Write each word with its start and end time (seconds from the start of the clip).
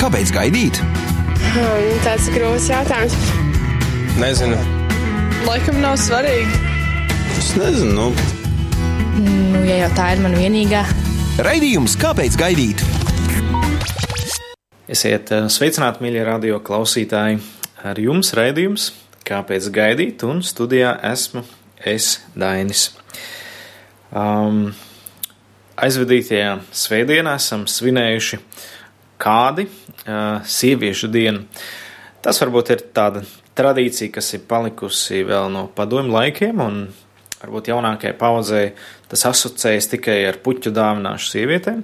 Kāpēc 0.00 0.32
gaidīt? 0.34 0.80
Hmm, 1.54 1.90
tāds 2.02 2.26
ir 2.28 2.34
grūts 2.34 2.66
jautājums. 2.66 3.14
Nezinu. 4.18 4.56
Laikam 5.46 5.78
nav 5.82 5.94
svarīgi. 6.02 6.58
Es 7.38 7.52
nezinu. 7.58 7.94
Nu. 7.94 8.08
Nu, 9.22 9.62
ja 9.68 9.84
jau 9.84 9.92
tā 9.94 10.08
ir 10.16 10.24
mana 10.24 10.40
vienīgā. 10.40 10.82
Raidījums 11.46 11.94
Kāpēc 12.00 12.34
gaidīt? 12.40 12.82
Esiet 14.90 15.30
eh, 15.30 15.46
sveicināti, 15.46 16.02
mīļie 16.02 16.26
radio 16.26 16.58
klausītāji. 16.64 17.38
Ar 17.86 18.00
jums 18.02 18.34
raidījums 18.34 18.90
Kāpēc 19.24 19.70
gaidīt? 19.72 20.20
Un 20.28 20.42
studijā 20.44 20.90
esmu 21.08 21.46
es, 21.80 22.18
Dainis. 22.36 22.90
Um, 24.12 24.74
aizvadītajā 25.80 26.58
svētdienā 26.74 27.34
esam 27.40 27.64
svinējuši 27.70 28.38
kādi 29.22 29.66
uh, 29.68 30.42
sieviešu 30.46 31.10
dienu. 31.12 31.44
Tas 32.24 32.40
varbūt 32.40 32.72
ir 32.74 32.84
tāda 32.96 33.24
tradīcija, 33.58 34.12
kas 34.14 34.32
ir 34.36 34.44
palikusi 34.48 35.22
vēl 35.26 35.50
no 35.52 35.66
padomju 35.74 36.14
laikiem, 36.14 36.60
un 36.62 36.78
varbūt 37.42 37.70
jaunākajai 37.72 38.16
paudzei 38.18 38.68
tas 39.10 39.26
asociējas 39.30 39.90
tikai 39.92 40.18
ar 40.28 40.40
puķu 40.44 40.72
dāvināšanu 40.74 41.32
sievietēm. 41.32 41.82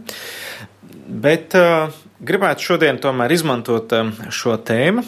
Bet 1.21 1.57
uh, 1.59 1.91
gribētu 2.23 2.71
šodien 2.71 3.01
tomēr 3.03 3.35
izmantot 3.35 3.93
uh, 3.97 4.15
šo 4.33 4.57
tēmu 4.57 5.05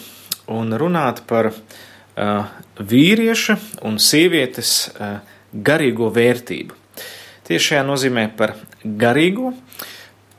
un 0.53 0.75
runāt 0.79 1.23
par 1.31 1.53
uh, 1.53 2.51
vīrieša 2.79 3.59
un 3.89 3.99
sievietes 4.03 4.75
uh, 4.93 5.19
garīgo 5.53 6.11
vērtību. 6.13 6.79
Tieši 7.47 7.73
šajā 7.73 7.87
nozīmē 7.87 8.29
par 8.39 8.55
garīgo, 8.85 9.53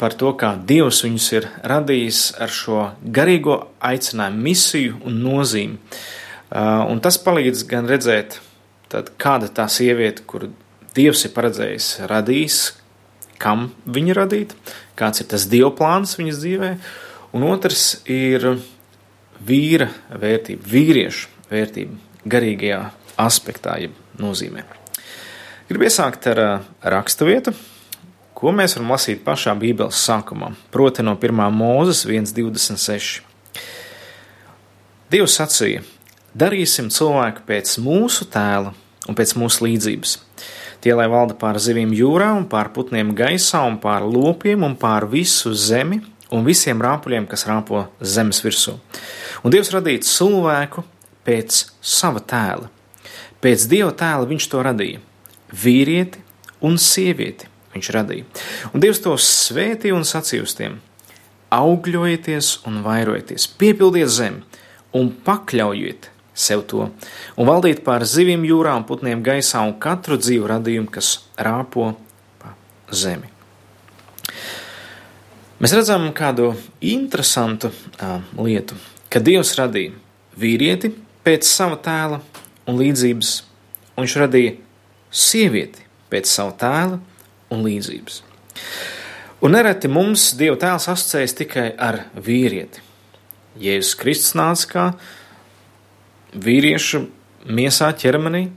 par 0.01 0.15
to, 0.19 0.33
kā 0.39 0.53
Dievs 0.67 1.03
viņus 1.05 1.27
ir 1.37 1.47
radījis 1.69 2.21
ar 2.43 2.51
šo 2.51 2.79
garīgo 3.15 3.59
aicinājumu, 3.83 4.43
misiju 4.47 4.99
un 5.07 5.21
nozīmi. 5.23 5.79
Uh, 6.53 6.83
un 6.91 6.99
tas 7.01 7.17
palīdz 7.21 7.63
gan 7.69 7.87
redzēt, 7.89 8.37
tad, 8.91 9.13
kāda 9.21 9.49
tā 9.49 9.67
sieviete, 9.71 10.25
kuru 10.27 10.51
Dievs 10.93 11.23
ir 11.25 11.33
paredzējis, 11.33 11.87
radījis, 12.11 12.59
kam 13.41 13.71
viņa 13.89 14.17
radīta, 14.19 14.59
kāds 14.99 15.23
ir 15.23 15.29
tas 15.31 15.47
Dieva 15.49 15.71
plāns 15.73 16.17
viņas 16.19 16.41
dzīvē, 16.43 16.69
un 17.33 17.47
otrs 17.49 18.03
ir 18.11 18.45
vīra 19.43 19.89
vērtība, 20.11 20.69
vīriešu 20.69 21.31
vērtība 21.49 22.29
garīgajā 22.29 22.79
aspektā, 23.23 23.79
jeb 23.81 23.97
nozīmē. 24.21 24.63
Gribu 25.69 25.87
iesākt 25.87 26.27
ar 26.29 26.43
rakstu 26.93 27.27
vietu, 27.27 27.55
ko 28.43 28.51
mēs 28.51 28.75
varam 28.75 28.91
lasīt 28.91 29.21
pašā 29.23 29.53
Bībeles 29.55 30.01
sākumā, 30.03 30.51
proti 30.73 31.03
no 31.05 31.15
1. 31.15 31.45
mūzes 31.55 32.03
1.26. 32.09 33.21
Dievs 35.13 35.37
sacīja: 35.39 35.83
Darīsim 36.35 36.89
cilvēku 36.91 37.45
pēc 37.47 37.77
mūsu 37.85 38.27
tēla 38.33 38.73
un 39.07 39.15
pēc 39.15 39.35
mūsu 39.39 39.63
līdzības. 39.67 40.17
Tie, 40.83 40.91
lai 40.91 41.05
valda 41.07 41.37
pār 41.39 41.61
zivīm 41.63 41.93
jūrā, 41.95 42.33
un 42.35 42.43
pār 42.51 42.73
putniem 42.75 43.13
gaisā, 43.15 43.61
un 43.63 43.77
pār 43.79 44.03
lopiem, 44.03 44.65
un 44.67 44.75
pār 44.75 45.07
visu 45.07 45.53
zemi, 45.55 46.01
un 46.33 46.43
visiem 46.43 46.83
rāpuļiem, 46.83 47.29
kas 47.31 47.45
rāpo 47.47 47.85
zemes 48.01 48.43
virsū. 48.43 48.75
Un 49.45 49.55
Dievs 49.55 49.71
radīja 49.71 50.03
cilvēku 50.09 50.83
pēc 51.23 51.61
sava 51.79 52.19
tēla. 52.19 52.67
Pēc 53.39 53.69
Dieva 53.71 53.95
tēla 53.95 54.27
viņš 54.27 54.51
to 54.51 54.67
radīja 54.67 54.99
vīrieti 55.63 56.19
un 56.65 56.75
sievieti 56.81 57.52
viņš 57.73 57.91
radīja. 57.95 58.25
Un 58.73 58.83
Dievs 58.83 59.01
tos 59.03 59.27
svētīja 59.49 59.97
un 59.97 60.07
sacīja 60.07 60.45
uz 60.45 60.55
tiem: 60.57 60.79
augļojieties 61.53 62.55
un 62.69 62.81
vairojieties, 62.85 63.47
piepildiet 63.59 64.11
zemi 64.11 64.43
un 64.93 65.11
pakļaujiet 65.25 66.09
sev 66.33 66.63
to, 66.69 66.87
un 67.37 67.49
valdiet 67.49 67.83
pār 67.85 68.05
zivīm 68.09 68.45
jūrā 68.47 68.73
un 68.79 68.87
putniem 68.89 69.21
gaisā 69.25 69.61
un 69.67 69.75
katru 69.81 70.17
dzīvu 70.17 70.49
radījumu, 70.49 70.89
kas 70.93 71.19
rāpo 71.37 71.91
pa 72.41 72.55
zemi. 72.89 73.29
Mēs 75.61 75.75
redzam 75.77 76.09
kādu 76.17 76.49
interesantu 76.81 77.69
uh, 77.69 78.19
lietu, 78.41 78.75
ka 79.13 79.21
Dievs 79.23 79.53
radīja 79.59 79.93
vīrieti 80.39 80.89
pēc 81.23 81.47
sava 81.47 81.77
tēla 81.79 82.19
un 82.67 82.79
līdzības, 82.81 83.33
un 83.93 84.03
viņš 84.03 84.17
radīja 84.25 84.57
sievieti 85.13 85.85
pēc 86.11 86.27
sava 86.27 86.55
tēla 86.59 86.99
un 87.53 87.63
līdzības. 87.65 88.21
Un 89.43 89.55
nereti 89.57 89.91
mums 89.91 90.31
Dieva 90.39 90.57
tēls 90.59 90.87
asociējas 90.91 91.37
tikai 91.39 91.67
ar 91.75 92.05
vīrieti. 92.15 92.83
Jēzus 93.61 93.97
Kristus 93.99 94.37
nāca 94.39 94.69
kā 94.71 94.85
vīrieša 96.33 97.03
miesā 97.53 97.91
ķermenī, 97.99 98.47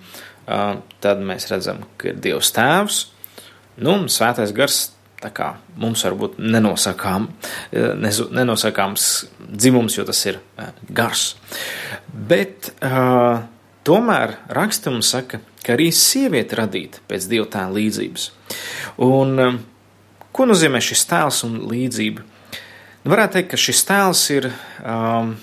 tad 1.02 1.24
mēs 1.26 1.50
redzam, 1.50 1.82
ka 1.98 2.12
ir 2.12 2.20
Dievs 2.22 2.52
tēvs, 2.56 3.00
nu, 3.82 3.96
un 3.96 4.06
svētais 4.12 4.54
gars 4.56 4.86
tā 5.20 5.32
kā 5.34 5.50
mums 5.80 6.04
varbūt 6.06 6.38
nenosakām, 6.40 7.28
nenosakāms 8.36 9.08
dzimums, 9.40 9.96
jo 9.98 10.04
tas 10.08 10.22
ir 10.28 10.40
gars. 10.92 11.28
Bet 12.12 12.70
uh, 12.78 13.42
tomēr 13.86 14.36
rakstums 14.56 15.12
saka, 15.14 15.40
ka 15.64 15.74
arī 15.76 15.88
sieviete 15.94 16.58
radīta 16.60 17.02
pēc 17.08 17.28
dieva 17.30 17.48
tēla 17.50 17.78
līdzības. 17.78 18.30
Un, 19.02 19.34
um, 19.42 19.58
ko 20.32 20.46
nozīmē 20.48 20.80
šis 20.84 21.04
tēls 21.10 21.42
un 21.48 21.58
līdzība? 21.68 22.24
Nu, 23.04 23.12
varētu 23.12 23.38
teikt, 23.38 23.50
ka 23.52 23.60
šis 23.60 23.84
tēls 23.88 24.24
ir. 24.36 24.50
Um, 24.84 25.36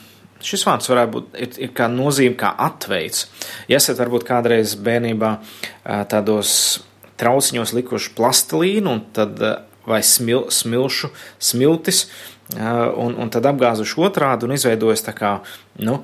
Šis 0.43 0.65
vārds 0.67 0.89
varētu 0.91 1.11
būt 1.13 1.37
ir, 1.39 1.53
ir 1.63 1.69
kā 1.71 1.85
nozīme, 1.87 2.35
kā 2.35 2.49
atveids. 2.59 3.29
Ja 3.71 3.77
esat 3.79 3.95
varbūt 4.01 4.25
kādreiz 4.27 4.73
bērnībā 4.75 5.29
uh, 5.39 6.01
tādos 6.11 6.81
trauciņos 7.21 7.71
likuši 7.77 8.11
plastilīnu 8.17 8.91
un 8.91 8.99
tad 9.15 9.39
uh, 9.39 9.61
vai 9.87 10.01
smil, 10.03 10.49
smilšu, 10.51 11.13
smiltis, 11.39 12.01
uh, 12.57 12.91
un, 12.99 13.15
un 13.15 13.31
tad 13.31 13.47
apgāzuši 13.53 13.95
otrādi 14.03 14.49
un 14.49 14.57
izveidojas 14.57 15.07
tā 15.07 15.15
kā, 15.15 15.37
nu, 15.79 16.01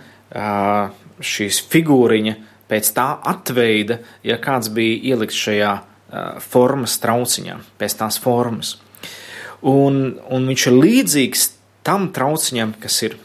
šīs 1.20 1.60
figūriņa 1.72 2.36
pēc 2.70 2.92
tā 2.94 3.08
atveida, 3.32 4.00
ja 4.24 4.38
kāds 4.42 4.70
bija 4.74 5.00
ielikts 5.12 5.40
šajā 5.42 5.72
formas 6.44 6.98
trauciņā, 7.04 7.58
pēc 7.80 7.98
tās 8.00 8.20
formas. 8.22 8.76
Un, 9.60 10.20
un 10.32 10.48
viņš 10.50 10.68
ir 10.70 10.78
līdzīgs 10.78 11.48
tam 11.86 12.10
trauciņam, 12.16 12.76
kas 12.82 13.02
ir. 13.08 13.18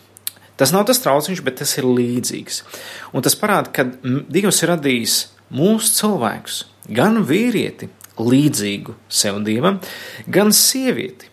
Tas 0.59 0.71
nav 0.75 0.87
tas 0.89 1.01
trauciņš, 1.03 1.43
bet 1.47 1.59
tas 1.63 1.75
ir 1.81 1.87
līdzīgs. 1.89 2.63
Un 3.15 3.25
tas 3.27 3.37
parāda, 3.39 3.73
ka 3.75 3.87
Dievs 4.05 4.63
ir 4.63 4.71
radījis 4.75 5.19
mūsu 5.55 5.95
cilvēkus, 5.99 6.65
gan 6.95 7.23
vīrieti, 7.27 7.91
līdzīgu 8.15 8.95
sev 9.11 9.41
dievam, 9.47 9.81
gan 10.31 10.53
sievieti, 10.55 11.31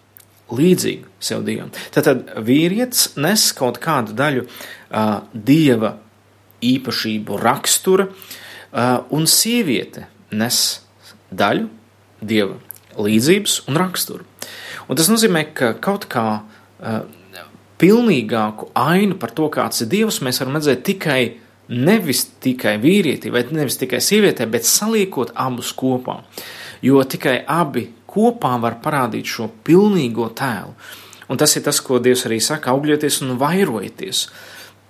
līdzīgu 0.51 1.09
sev 1.21 1.43
dievam. 1.45 1.69
Tad 1.93 2.09
vīrietis 2.41 3.11
nes 3.21 3.43
kaut 3.57 3.77
kādu 3.81 4.15
daļu 4.17 4.47
uh, 4.47 5.21
dieva 5.33 5.95
īpašību, 6.61 7.37
rakstura, 7.41 8.07
un 9.11 9.25
sieviete 9.27 10.05
nes 10.31 10.57
daļu 11.31 11.67
dieva 12.21 12.59
līdzības 12.99 13.61
un 13.71 13.79
raksturu. 13.79 14.27
Un 14.89 14.99
tas 14.99 15.09
nozīmē, 15.11 15.45
ka 15.55 15.73
kaut 15.79 16.07
kā 16.11 16.25
pilnīgāku 17.81 18.71
ainu 18.77 19.17
par 19.21 19.33
to, 19.37 19.47
kāds 19.53 19.83
ir 19.83 19.89
Dievs, 19.91 20.19
mēs 20.25 20.41
varam 20.41 20.59
redzēt 20.59 20.83
tikai 20.85 21.21
nevis 21.71 22.25
tikai 22.43 22.75
vīrietī 22.81 23.31
vai 23.33 23.45
nevis 23.55 23.79
tikai 23.79 24.01
sievietē, 24.03 24.45
bet 24.51 24.67
saliekot 24.67 25.31
abus 25.39 25.71
kopā. 25.77 26.19
Jo 26.83 27.03
tikai 27.07 27.39
abi 27.47 27.87
kopā 28.11 28.57
var 28.61 28.79
parādīt 28.83 29.29
šo 29.29 29.47
pilnīgo 29.65 30.27
tēlu. 30.37 30.75
Un 31.31 31.39
tas 31.39 31.55
ir 31.55 31.63
tas, 31.63 31.79
ko 31.79 32.01
Dievs 32.03 32.25
arī 32.27 32.41
saka: 32.43 32.73
augļieties 32.75 33.21
un 33.23 33.37
vairojieties, 33.39 34.25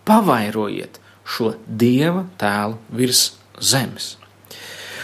pavairojiet 0.07 0.97
šo 1.27 1.53
dieva 1.67 2.25
tēlu 2.41 2.79
virs 2.97 3.27
zemes. 3.61 4.15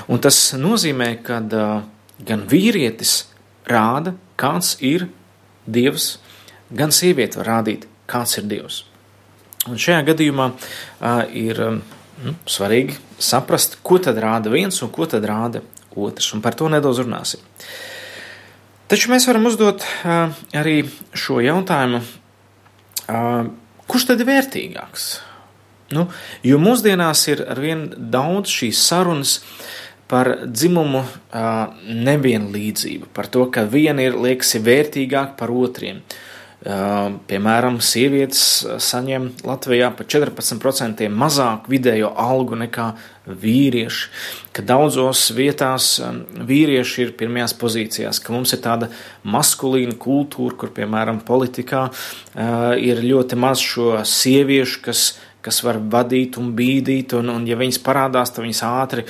Un 0.07 0.21
tas 0.23 0.37
nozīmē, 0.55 1.09
ka 1.25 1.41
uh, 1.43 1.81
gan 2.23 2.45
vīrietis 2.47 3.25
rāda, 3.67 4.15
kāds 4.39 4.77
ir 4.79 5.09
dievs, 5.67 6.17
gan 6.71 6.93
sieviete 6.95 7.41
var 7.41 7.51
rādīt, 7.57 7.87
kāds 8.07 8.37
ir 8.39 8.47
dievs. 8.47 8.85
Un 9.67 9.79
šajā 9.81 10.05
gadījumā 10.07 10.47
uh, 10.53 11.25
ir 11.35 11.59
um, 11.65 11.81
svarīgi 12.47 12.95
saprast, 13.19 13.81
ko 13.83 13.99
tad 13.99 14.19
rāda 14.23 14.53
viens 14.53 14.79
un 14.85 14.93
ko 14.93 15.09
tad 15.09 15.27
rāda 15.27 15.63
otrs, 15.97 16.31
un 16.37 16.43
par 16.45 16.55
to 16.55 16.69
nedaudz 16.71 17.03
runāsim. 17.03 17.43
Taču 18.87 19.11
mēs 19.11 19.27
varam 19.27 19.49
uzdot 19.49 19.83
uh, 19.83 20.31
arī 20.55 20.79
šo 21.11 21.41
jautājumu, 21.43 21.99
uh, 21.99 23.49
kurš 23.91 24.11
tad 24.13 24.23
ir 24.23 24.31
vērtīgāks? 24.31 25.09
Nu, 25.95 26.09
jo 26.43 26.59
mūsdienās 26.59 27.21
ir 27.31 27.43
arvien 27.47 27.85
daudz 28.11 28.51
šīs 28.51 28.79
sarunas 28.89 29.37
par 30.11 30.33
dzimumu 30.47 31.03
nevienlīdzību, 32.07 33.11
par 33.13 33.29
to, 33.31 33.47
ka 33.51 33.67
viena 33.67 34.05
ir 34.07 34.17
liekas 34.19 34.55
vērtīgāka 34.63 35.37
par 35.39 35.53
otriem. 35.53 36.01
Piemēram, 37.29 37.77
sievietes 37.85 38.41
saņem 38.81 39.27
Latvijā 39.45 39.91
par 39.93 40.07
14% 40.09 41.05
mazāk 41.13 41.67
vidējo 41.69 42.09
algu 42.17 42.57
nekā 42.57 42.87
vīrieši, 43.27 44.09
ka 44.55 44.65
daudzos 44.65 45.27
vietās 45.37 45.99
vīrieši 46.49 47.03
ir 47.05 47.13
pirmajās 47.19 47.53
pozīcijās, 47.61 48.19
ka 48.23 48.33
mums 48.33 48.55
ir 48.57 48.63
tāda 48.65 48.89
maskulīna 49.21 49.93
kultūra, 50.01 50.57
kur, 50.57 50.73
piemēram, 50.73 51.21
politikā 51.27 51.85
ir 52.81 53.03
ļoti 53.05 53.39
maz 53.39 53.61
šo 53.61 54.01
sieviešu, 54.01 54.81
kas 54.89 55.07
kas 55.47 55.61
var 55.63 55.79
vadīt 55.79 56.37
un 56.41 56.51
bīdīt, 56.57 57.15
un, 57.17 57.31
un 57.31 57.47
ja 57.47 57.55
viņas 57.59 57.79
parādās, 57.85 58.33
tad 58.35 58.43
viņas 58.43 58.63
ātri 58.67 59.05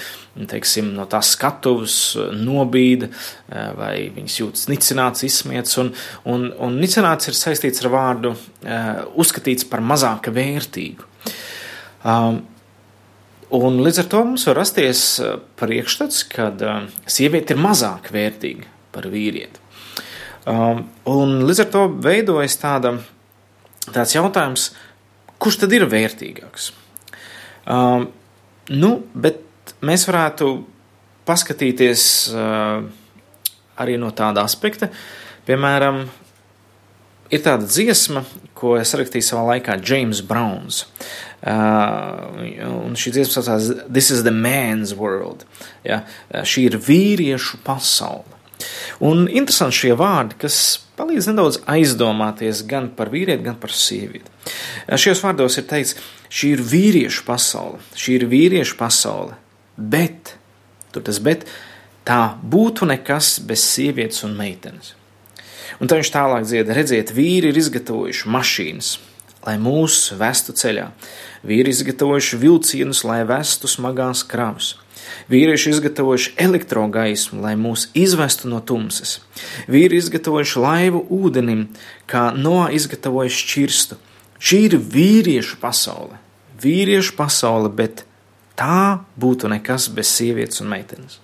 teiksim, 0.45 0.91
no 0.93 1.07
tās 1.09 1.31
skatuves 1.33 1.97
nobīda, 2.37 3.09
eh, 3.09 3.71
vai 3.77 3.93
viņas 4.13 4.37
jūtas 4.41 4.67
nicināts, 4.69 5.25
izsmiets, 5.25 5.77
un, 5.81 5.91
un, 6.29 6.51
un 6.63 6.77
nicināts 6.81 7.31
ir 7.31 7.37
saistīts 7.37 7.81
ar 7.83 7.91
vārdu 7.93 8.35
eh, 8.35 9.01
uzskatīts 9.17 9.65
par 9.71 9.81
mazāka 9.81 10.33
vērtīgu. 10.35 11.07
Um, 12.07 12.43
un 13.57 13.79
līdz 13.81 14.03
ar 14.03 14.09
to 14.11 14.23
mums 14.29 14.45
var 14.47 14.61
rasties 14.61 15.05
eh, 15.23 15.37
priekšstats, 15.59 16.23
ka 16.29 16.51
sieviete 17.09 17.55
ir 17.55 17.63
mazāk 17.63 18.11
vērtīga 18.13 18.69
par 18.93 19.09
vīrieti. 19.11 19.63
Um, 20.47 20.85
un 21.09 21.41
līdz 21.43 21.65
ar 21.65 21.71
to 21.73 21.87
veidojas 22.05 22.55
tāda, 22.61 22.93
tāds 23.89 24.13
jautājums, 24.15 24.69
kurš 25.41 25.61
tad 25.63 25.75
ir 25.75 25.87
vērtīgāks? 25.89 26.71
Um, 27.67 28.09
nu, 28.73 28.91
bet 29.13 29.75
mēs 29.85 30.07
varētu 30.07 30.51
paskatīties 31.27 32.03
uh, 32.31 32.85
arī 33.77 33.97
no 33.99 34.11
tāda 34.15 34.45
aspekta. 34.47 34.89
Piemēram, 35.47 36.05
ir 37.31 37.43
tāda 37.43 37.67
dziesma, 37.67 38.23
ko 38.57 38.75
es 38.79 38.93
rakstīju 38.97 39.27
savā 39.27 39.43
laikā, 39.53 39.77
James 39.83 40.23
Browns. 40.25 40.85
Uh, 41.37 42.47
un 42.65 42.95
šī 42.97 43.13
dziesma 43.13 43.35
saucās 43.35 43.69
This 43.85 44.09
is 44.11 44.23
the 44.25 44.33
man's 44.33 44.95
world. 44.97 45.45
Ja? 45.85 46.01
Šī 46.31 46.67
ir 46.71 46.79
vīriešu 46.81 47.61
pasaule. 47.67 48.25
Un 49.05 49.27
interesanti 49.27 49.83
šie 49.83 49.93
vārdi, 49.99 50.39
kas 50.41 50.57
palīdz 50.97 51.29
nedaudz 51.31 51.61
aizdomāties 51.69 52.63
gan 52.69 52.89
par 52.97 53.11
vīrieti, 53.13 53.45
gan 53.45 53.57
par 53.61 53.73
sievieti. 53.73 54.29
Šajos 54.89 55.23
vārdos 55.23 55.57
ir 55.59 55.67
teikts, 55.69 55.97
šī 56.33 56.53
ir 56.55 56.63
vīriešu 56.73 57.25
pasaule, 57.27 57.81
šī 57.97 58.19
ir 58.19 58.27
vīriešu 58.31 58.77
pasaule, 58.79 59.37
bet, 59.77 60.35
tur 60.95 61.05
tas 61.07 61.21
bet, 61.23 61.45
tā 62.07 62.37
būtu 62.41 62.87
nekas 62.89 63.37
bez 63.45 63.65
sievietes 63.67 64.23
un 64.27 64.37
meitenes. 64.39 64.95
Un 65.77 65.89
tad 65.89 65.99
viņš 65.99 66.13
tālāk 66.13 66.47
dzieda, 66.47 66.73
redziet, 66.73 67.13
vīri 67.13 67.51
ir 67.51 67.59
izgatavojuši 67.59 68.31
mašīnas, 68.33 68.91
lai 69.45 69.57
mūs 69.61 69.99
vestu 70.17 70.55
ceļā. 70.57 70.87
Vīri 71.47 71.71
izgatavojuši 71.75 72.39
vilcienus, 72.41 73.03
lai 73.05 73.21
vestu 73.27 73.69
smagās 73.69 74.23
kravas. 74.27 74.73
Vīrieši 75.31 75.73
izgatavojuši 75.75 76.33
elektrogaismu, 76.39 77.41
lai 77.43 77.55
mūs 77.59 77.87
izvestu 77.97 78.49
no 78.51 78.61
tumsas. 78.63 79.17
Vīri 79.67 79.99
izgatavojuši 79.99 80.63
laivu 80.63 81.03
ūdenim, 81.19 81.67
kā 82.09 82.29
no 82.35 82.67
izgatavojuši 82.71 83.43
šķirstu. 83.43 83.99
Šī 84.37 84.59
ir 84.69 84.77
vīriešu 84.77 85.57
pasaule. 85.61 86.19
Vīriešu 86.61 87.15
pasaule, 87.17 87.69
bet 87.73 88.05
tā 88.57 88.99
būtu 89.19 89.49
nekas 89.51 89.89
bez 89.93 90.11
sievietes 90.13 90.61
un 90.63 90.71
meitenes. 90.71 91.19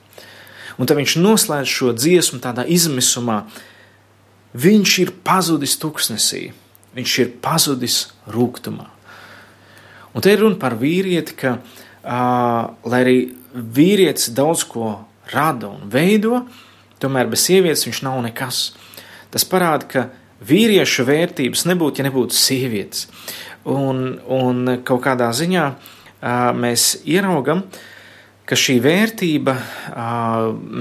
Un 0.77 0.89
tad 0.89 0.97
viņš 0.97 1.18
noslēdz 1.21 1.69
šo 1.69 1.94
dziesmu 1.97 2.41
tādā 2.44 2.65
izmisumā. 2.69 3.44
Viņš 4.53 4.97
ir 5.01 5.13
pazudis 5.25 5.77
tuksnesī, 5.81 6.47
viņš 6.94 7.13
ir 7.24 7.31
pazudis 7.41 8.03
rūkumā. 8.29 8.89
Un 10.13 10.21
te 10.21 10.33
ir 10.33 10.44
runa 10.44 10.59
par 10.62 10.75
vīrieti, 10.77 11.33
ka, 11.38 11.56
uh, 11.57 12.74
lai 12.86 13.00
arī 13.01 13.18
vīrietis 13.53 14.31
daudz 14.33 14.65
ko 14.67 14.97
rada 15.33 15.69
un 15.69 15.88
veido, 15.91 16.44
tomēr 17.01 17.29
bez 17.31 17.45
sievietes 17.47 17.85
viņš 17.88 18.03
nav 18.05 18.19
nekas. 18.25 18.65
Tas 19.33 19.45
parāda, 19.50 19.88
ka 19.89 20.03
vīriešu 20.44 21.05
vērtības 21.07 21.65
nebūtu, 21.69 22.01
ja 22.01 22.09
nebūtu 22.09 22.38
sievietes. 22.38 23.07
Un, 23.69 24.19
un 24.27 24.77
kaut 24.83 25.03
kādā 25.05 25.29
ziņā 25.35 25.65
mēs 26.59 26.89
ieraugam, 27.09 27.63
ka 28.47 28.57
šī 28.59 28.77
vērtība, 28.83 29.55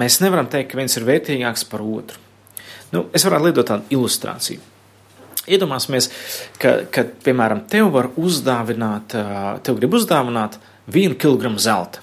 mēs 0.02 0.18
nevaram 0.22 0.50
teikt, 0.50 0.72
ka 0.72 0.80
viens 0.80 0.98
ir 0.98 1.06
vērtīgāks 1.06 1.66
par 1.70 1.84
otru. 1.86 2.18
Nu, 2.92 3.06
es 3.14 3.24
varētu 3.24 3.48
lidot 3.48 3.70
tādu 3.70 3.96
ilustrāciju. 3.96 4.60
Iedomāsimies, 5.52 6.10
ka, 6.60 6.82
ka, 6.92 7.06
piemēram, 7.24 7.64
tev 7.70 7.88
var 7.94 8.10
uzdāvināt, 8.20 9.14
tev 9.66 9.78
grib 9.78 9.96
uzdāvināt 9.98 10.58
vienu 10.92 11.16
kilogramu 11.18 11.62
zelta. 11.62 12.02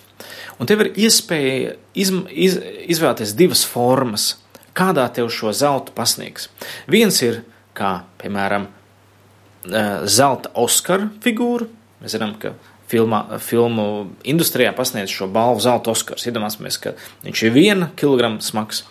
Un 0.59 0.67
tev 0.67 0.83
ir 0.83 0.91
iespēja 1.07 1.75
iz, 1.95 2.11
iz, 2.29 2.57
izvēlēties 2.91 3.35
divas 3.39 3.63
formas, 3.67 4.33
kādā 4.75 5.05
tev 5.15 5.31
šo 5.31 5.53
zeltu 5.55 5.95
pasniegs. 5.95 6.49
Viens 6.91 7.21
ir, 7.23 7.43
kā 7.77 8.01
piemēram, 8.19 8.67
eh, 8.67 10.03
zelta 10.05 10.51
Oskara 10.59 11.09
figūra. 11.23 11.69
Mēs 12.03 12.15
zinām, 12.15 12.35
ka 12.39 12.53
filmā, 12.89 13.39
filmu 13.39 14.09
industrijā 14.23 14.73
pasniedz 14.75 15.13
šo 15.13 15.29
balvu 15.31 15.63
zelta 15.63 15.93
Oskars. 15.93 16.27
Iedomāsimies, 16.27 16.79
ka 16.81 16.95
viņš 17.23 17.43
ir 17.45 17.55
viena 17.55 17.89
kilograma 17.95 18.41
smags. 18.41 18.83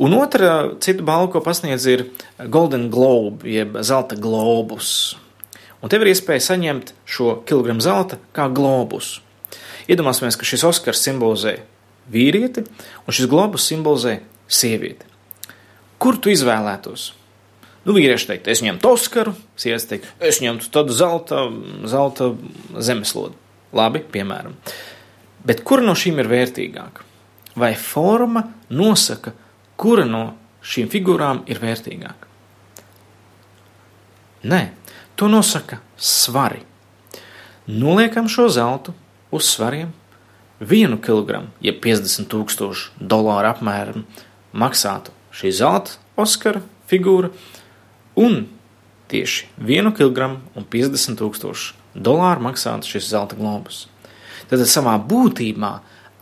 Un 0.00 0.14
otra 0.16 0.70
cita 0.80 1.04
balva, 1.04 1.28
ko 1.32 1.42
pasniedz, 1.44 1.84
ir 1.86 2.06
Golden 2.48 2.88
Globe, 2.92 3.44
jeb 3.44 3.76
zelta 3.84 4.16
globus. 4.16 5.16
Un 5.80 5.92
tev 5.92 6.04
ir 6.04 6.14
iespēja 6.14 6.40
saņemt 6.46 6.94
šo 7.08 7.42
kilogramu 7.48 7.84
zelta 7.84 8.16
kā 8.36 8.48
globus. 8.52 9.18
Iedomāsimies, 9.90 10.38
ka 10.38 10.46
šis 10.46 10.64
Oskars 10.68 11.02
simbolizē 11.02 11.56
vīrieti, 12.10 12.62
un 13.06 13.14
šis 13.14 13.28
globus 13.30 13.66
simbolizē 13.66 14.20
sievieti. 14.50 15.08
Kur 16.00 16.18
tu 16.22 16.30
izvēlētos? 16.32 17.10
Nu, 17.84 17.94
vīrieši 17.96 18.28
teikt, 18.28 18.48
es 18.52 18.62
ņemtu 18.64 18.90
Oskaru, 18.92 19.34
sievietes 19.58 19.88
teikt, 19.88 20.08
es 20.22 20.40
ņemtu 20.44 20.68
tādu 20.72 20.94
zelta, 20.94 21.46
zelta 21.88 22.30
zemeslodu. 22.76 23.34
Labi, 23.76 24.02
piemēram. 24.12 24.56
Bet 25.46 25.62
kura 25.66 25.84
no 25.86 25.94
šīm 25.96 26.20
ir 26.20 26.28
vērtīgāka? 26.28 27.06
Vai 27.58 27.72
forma 27.78 28.44
nosaka, 28.70 29.32
kura 29.80 30.04
no 30.06 30.24
šīm 30.62 30.90
figūrām 30.92 31.44
ir 31.50 31.60
vērtīgāka? 31.62 32.28
Nē, 34.50 34.60
to 35.16 35.28
nosaka 35.28 35.80
svari. 35.96 36.62
Noliekam 37.70 38.28
šo 38.28 38.48
zeltu 38.52 38.94
uz 39.30 39.48
svariem. 39.48 39.92
Vienu 40.60 40.98
kilogramu, 41.00 41.48
jeb 41.64 41.78
50 41.80 42.28
tūkstošu 42.28 43.00
dolāru 43.00 43.48
apmēram, 43.54 44.04
maksātu 44.52 45.14
šī 45.32 45.52
zelta 45.56 45.96
Oskara 46.20 46.60
figūra, 46.90 47.30
un 48.20 48.42
tieši 49.08 49.48
vienu 49.56 49.94
kilogramu 49.96 50.42
un 50.58 50.66
50 50.68 51.16
tūkstošu 51.16 51.78
dolāru 51.94 52.44
maksātu 52.44 52.90
šis 52.90 53.08
zelta 53.10 53.38
globus. 53.38 53.86
Tad 54.50 54.62
savā 54.68 54.96
būtībā 55.00 55.72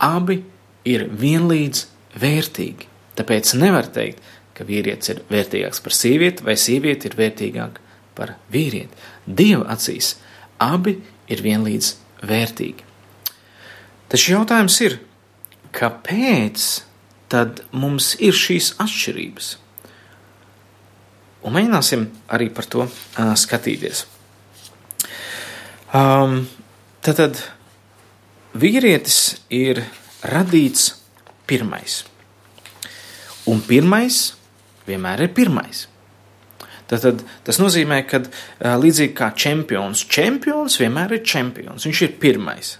abi 0.04 0.42
ir 0.88 1.08
vienlīdz 1.10 1.84
vērtīgi. 2.20 2.88
Tāpēc 3.18 3.54
nevar 3.58 3.88
teikt, 3.92 4.22
ka 4.54 4.66
vīrietis 4.68 5.12
ir 5.12 5.22
vērtīgāks 5.30 5.82
par 5.84 5.94
sievieti 5.94 6.44
vai 6.46 6.56
sieviete 6.58 7.10
ir 7.10 7.16
vērtīgāka 7.18 7.84
par 8.18 8.36
vīrieti. 8.52 8.94
Dieva 9.26 9.68
acīs 9.74 10.16
abi 10.62 10.98
ir 11.30 11.42
vienlīdz 11.44 11.94
vērtīgi. 12.26 12.87
Taču 14.08 14.32
jautājums 14.32 14.76
ir, 14.84 14.98
kāpēc 15.76 16.68
tad 17.28 17.62
mums 17.76 18.14
ir 18.24 18.36
šīs 18.36 18.72
atšķirības? 18.80 19.50
Un 21.44 21.54
mēģināsim 21.54 22.06
arī 22.34 22.48
par 22.52 22.66
to 22.72 22.86
uh, 22.86 23.34
skatīties. 23.38 24.06
Um, 25.94 26.42
tad, 27.04 27.20
tad 27.20 27.38
vīrietis 28.58 29.38
ir 29.54 29.84
radīts 30.24 30.90
pirmais. 31.48 32.02
Un 33.48 33.62
pirmais 33.64 34.18
vienmēr 34.88 35.24
ir 35.28 35.32
pirmais. 35.36 35.86
Tad, 36.88 37.04
tad, 37.04 37.22
tas 37.44 37.60
nozīmē, 37.60 38.00
ka 38.08 38.22
līdzīgi 38.80 39.14
kā 39.16 39.30
čempions, 39.36 40.06
čempions 40.08 40.78
vienmēr 40.80 41.18
ir 41.18 41.24
čempions. 41.24 41.84
Viņš 41.84 42.04
ir 42.06 42.14
pirmais. 42.20 42.78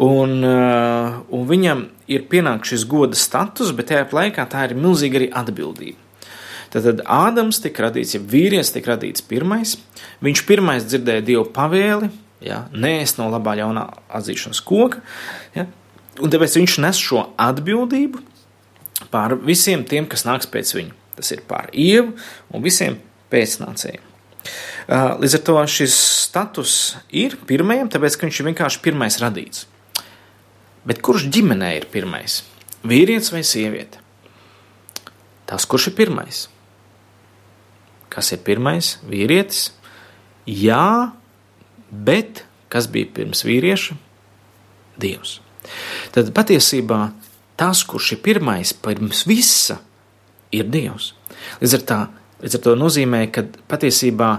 Un, 0.00 0.38
uh, 0.46 1.18
un 1.28 1.44
viņam 1.48 1.84
ir 2.08 2.24
pienākts 2.30 2.72
šis 2.72 2.86
goda 2.88 3.18
status, 3.18 3.74
bet 3.76 3.90
tajā 3.90 4.06
laikā 4.14 4.46
tā 4.48 4.64
ir 4.68 4.78
milzīga 4.78 5.20
arī 5.20 5.28
atbildība. 5.42 5.98
Tad, 6.72 7.02
Ādams 7.04 7.60
tika 7.60 7.84
radīts, 7.84 8.14
ja 8.16 8.20
vīrietis 8.24 8.72
tika 8.72 8.94
radīts 8.94 9.24
pirmais, 9.28 9.74
viņš 10.24 10.44
pirmais 10.48 10.86
dzirdēja 10.88 11.24
Dievu 11.26 11.44
pavēli, 11.52 12.08
ja, 12.40 12.62
nēst 12.72 13.20
no 13.20 13.28
labā 13.28 13.58
ļaunā 13.60 13.84
atzīšanas 14.16 14.62
koka, 14.64 15.02
ja, 15.52 15.66
un 16.16 16.32
tāpēc 16.32 16.56
viņš 16.56 16.78
nes 16.80 17.00
šo 17.00 17.26
atbildību 17.40 18.22
pār 19.12 19.36
visiem 19.44 19.84
tiem, 19.84 20.08
kas 20.08 20.24
nāks 20.24 20.48
pēc 20.48 20.72
viņa. 20.78 20.96
Tas 21.18 21.28
ir 21.34 21.42
pār 21.44 21.68
ievu 21.76 22.14
un 22.54 22.64
visiem 22.64 22.96
pēcnācēji. 23.32 24.00
Uh, 24.88 25.20
līdz 25.22 25.36
ar 25.36 25.42
to 25.46 25.58
šis 25.70 25.94
status 26.24 26.76
ir 27.14 27.36
pirmajam, 27.46 27.92
tāpēc 27.92 28.16
ka 28.16 28.26
viņš 28.26 28.40
ir 28.40 28.48
vienkārši 28.48 28.80
pirmais 28.82 29.20
radīts. 29.22 29.66
Bet 30.88 31.02
kurš 31.04 31.28
ģimenē 31.32 31.74
ir 31.78 31.86
pirmais? 31.92 32.40
Vīrietis 32.82 33.30
vai 33.34 33.44
sieviete? 33.46 34.00
Tas, 35.46 35.66
kurš 35.68 35.90
ir 35.92 35.96
pirmais? 35.98 36.46
Kas 38.12 38.32
ir 38.34 38.42
pirmais? 38.46 38.96
Vīrietis. 39.06 39.70
Jā, 40.48 41.12
bet 41.90 42.44
kas 42.72 42.88
bija 42.90 43.10
pirms 43.14 43.44
vīrieša? 43.46 43.96
Dievs. 45.02 45.38
Tad 46.12 46.32
patiesībā 46.34 47.12
tas, 47.56 47.84
kurš 47.86 48.16
ir 48.16 48.22
pirmais 48.24 48.72
pirms 48.74 49.22
visa, 49.28 49.78
ir 50.52 50.68
Dievs. 50.70 51.12
Līdz 51.62 51.76
ar, 51.78 51.84
tā, 51.88 52.00
līdz 52.42 52.58
ar 52.58 52.64
to 52.66 52.74
nozīmē, 52.78 53.22
ka 53.32 53.44
patiesībā 53.70 54.32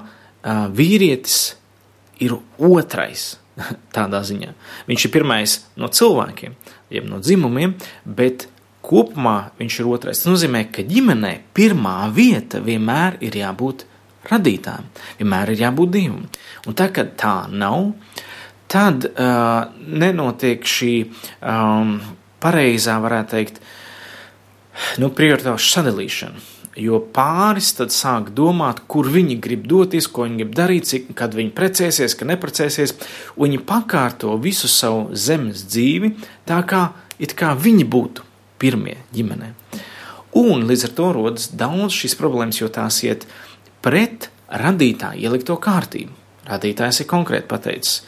vīrietis 0.75 1.37
ir 2.23 2.35
otrais 2.59 3.33
tādā 3.95 4.23
ziņā. 4.25 4.53
Viņš 4.89 5.07
ir 5.07 5.13
pirmais 5.13 5.59
no 5.79 5.89
cilvēkiem, 5.91 6.55
jeb 6.93 7.07
no 7.09 7.21
dzimumiem, 7.23 7.75
bet 8.03 8.47
kopumā 8.83 9.53
viņš 9.59 9.79
ir 9.79 9.89
otrais. 9.89 10.21
Tas 10.21 10.31
nozīmē, 10.31 10.65
ka 10.73 10.85
ģimenē 10.87 11.33
pirmā 11.55 11.97
vieta 12.13 12.61
vienmēr 12.63 13.19
ir 13.23 13.37
jābūt 13.39 13.85
radītājam, 14.29 14.87
vienmēr 15.19 15.53
ir 15.53 15.65
jābūt 15.65 15.93
dievam. 15.95 16.25
Un 16.67 16.77
tā, 16.79 16.89
kad 16.95 17.15
tā 17.19 17.35
nav, 17.51 17.91
tad 18.71 19.07
uh, 19.11 19.69
nenotiek 19.87 20.63
šī 20.67 20.93
um, 21.03 21.97
pareizā, 22.43 22.97
varētu 23.03 23.35
teikt, 23.35 23.61
nu, 24.99 25.11
prioritāšu 25.13 25.75
sadalīšana. 25.77 26.52
Jo 26.79 26.97
pāris 27.13 27.69
tad 27.77 27.93
sāk 27.93 28.31
domāt, 28.33 28.79
kur 28.89 29.05
viņi 29.13 29.37
grib 29.41 29.67
doties, 29.69 30.07
ko 30.09 30.25
viņi 30.25 30.39
grib 30.41 30.55
darīt, 30.57 30.87
cik, 30.89 31.11
kad 31.17 31.35
viņi 31.37 31.53
precēsies, 31.53 32.15
kad 32.17 32.31
neprecēsies. 32.31 32.95
Viņi 33.37 33.59
pakārto 33.67 34.33
visu 34.41 34.69
savu 34.71 35.13
zemes 35.13 35.67
dzīvi 35.69 36.15
tā, 36.49 36.63
kā, 36.65 36.87
kā 37.37 37.51
viņi 37.53 37.85
būtu 37.85 38.25
pirmie 38.61 38.97
ģimenē. 39.13 39.51
Un 40.41 40.65
līdz 40.65 40.87
ar 40.87 40.95
to 40.97 41.11
rodas 41.13 41.51
daudz 41.53 41.93
šīs 41.93 42.17
problēmas, 42.17 42.57
jo 42.63 42.71
tās 42.73 43.03
iet 43.05 43.27
pret 43.85 44.31
radītāju 44.49 45.21
ielikto 45.21 45.59
kārtību. 45.61 46.15
Radītājs 46.49 47.03
ir 47.03 47.09
konkrēti 47.11 47.49
pateicis, 47.51 48.01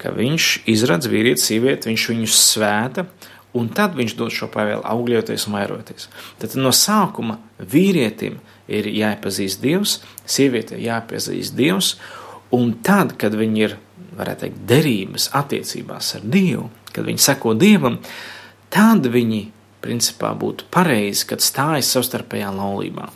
ka 0.00 0.14
viņš 0.16 0.48
izradz 0.72 1.10
vīrieti, 1.10 1.44
sievieti, 1.44 1.90
viņš 1.92 2.06
viņus 2.14 2.38
svēta, 2.54 3.04
un 3.52 3.68
tad 3.76 3.92
viņš 3.98 4.16
dod 4.16 4.32
šo 4.34 4.48
pavēlu 4.50 4.82
augļoties 4.88 5.46
un 5.50 5.58
vairoties. 5.58 6.08
Tad 6.40 6.56
no 6.56 6.72
sākuma 6.74 7.36
vīrietim 7.60 8.40
ir 8.70 8.88
jāiepazīst 8.90 9.62
Dievs, 9.62 9.98
sievietei 10.28 10.82
jāiepazīst 10.84 11.56
Dievs, 11.58 11.94
un 12.54 12.74
tad, 12.86 13.16
kad 13.20 13.34
viņi 13.38 13.64
ir, 13.66 13.76
varētu 14.18 14.46
teikt, 14.46 14.60
derības 14.70 15.30
attiecībās 15.38 16.14
ar 16.18 16.26
Dievu, 16.26 16.68
kad 16.94 17.06
viņi 17.06 17.24
seko 17.24 17.54
Dievam, 17.58 18.00
tad 18.72 19.06
viņi, 19.10 19.42
principā, 19.84 20.32
būtu 20.36 20.68
pareizi, 20.72 21.26
kad 21.30 21.42
stājas 21.44 21.90
savstarpējā 21.94 22.50
laulībā. 22.54 23.08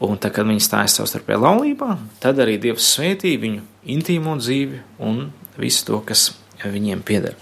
Un 0.00 0.16
tad, 0.16 0.32
kad 0.32 0.48
viņi 0.48 0.64
stājas 0.64 0.96
savstarpējā 0.96 1.40
laulībā, 1.42 1.96
tad 2.22 2.40
arī 2.40 2.56
Dievs 2.62 2.86
svētī 2.94 3.34
viņu 3.40 3.66
intīmo 3.92 4.38
dzīvi 4.40 4.80
un 5.04 5.26
visu 5.60 5.84
to, 5.90 6.00
kas 6.08 6.30
viņiem 6.64 7.02
pieder. 7.04 7.36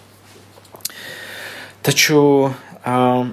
Taču 1.86 2.20
um, 2.50 3.30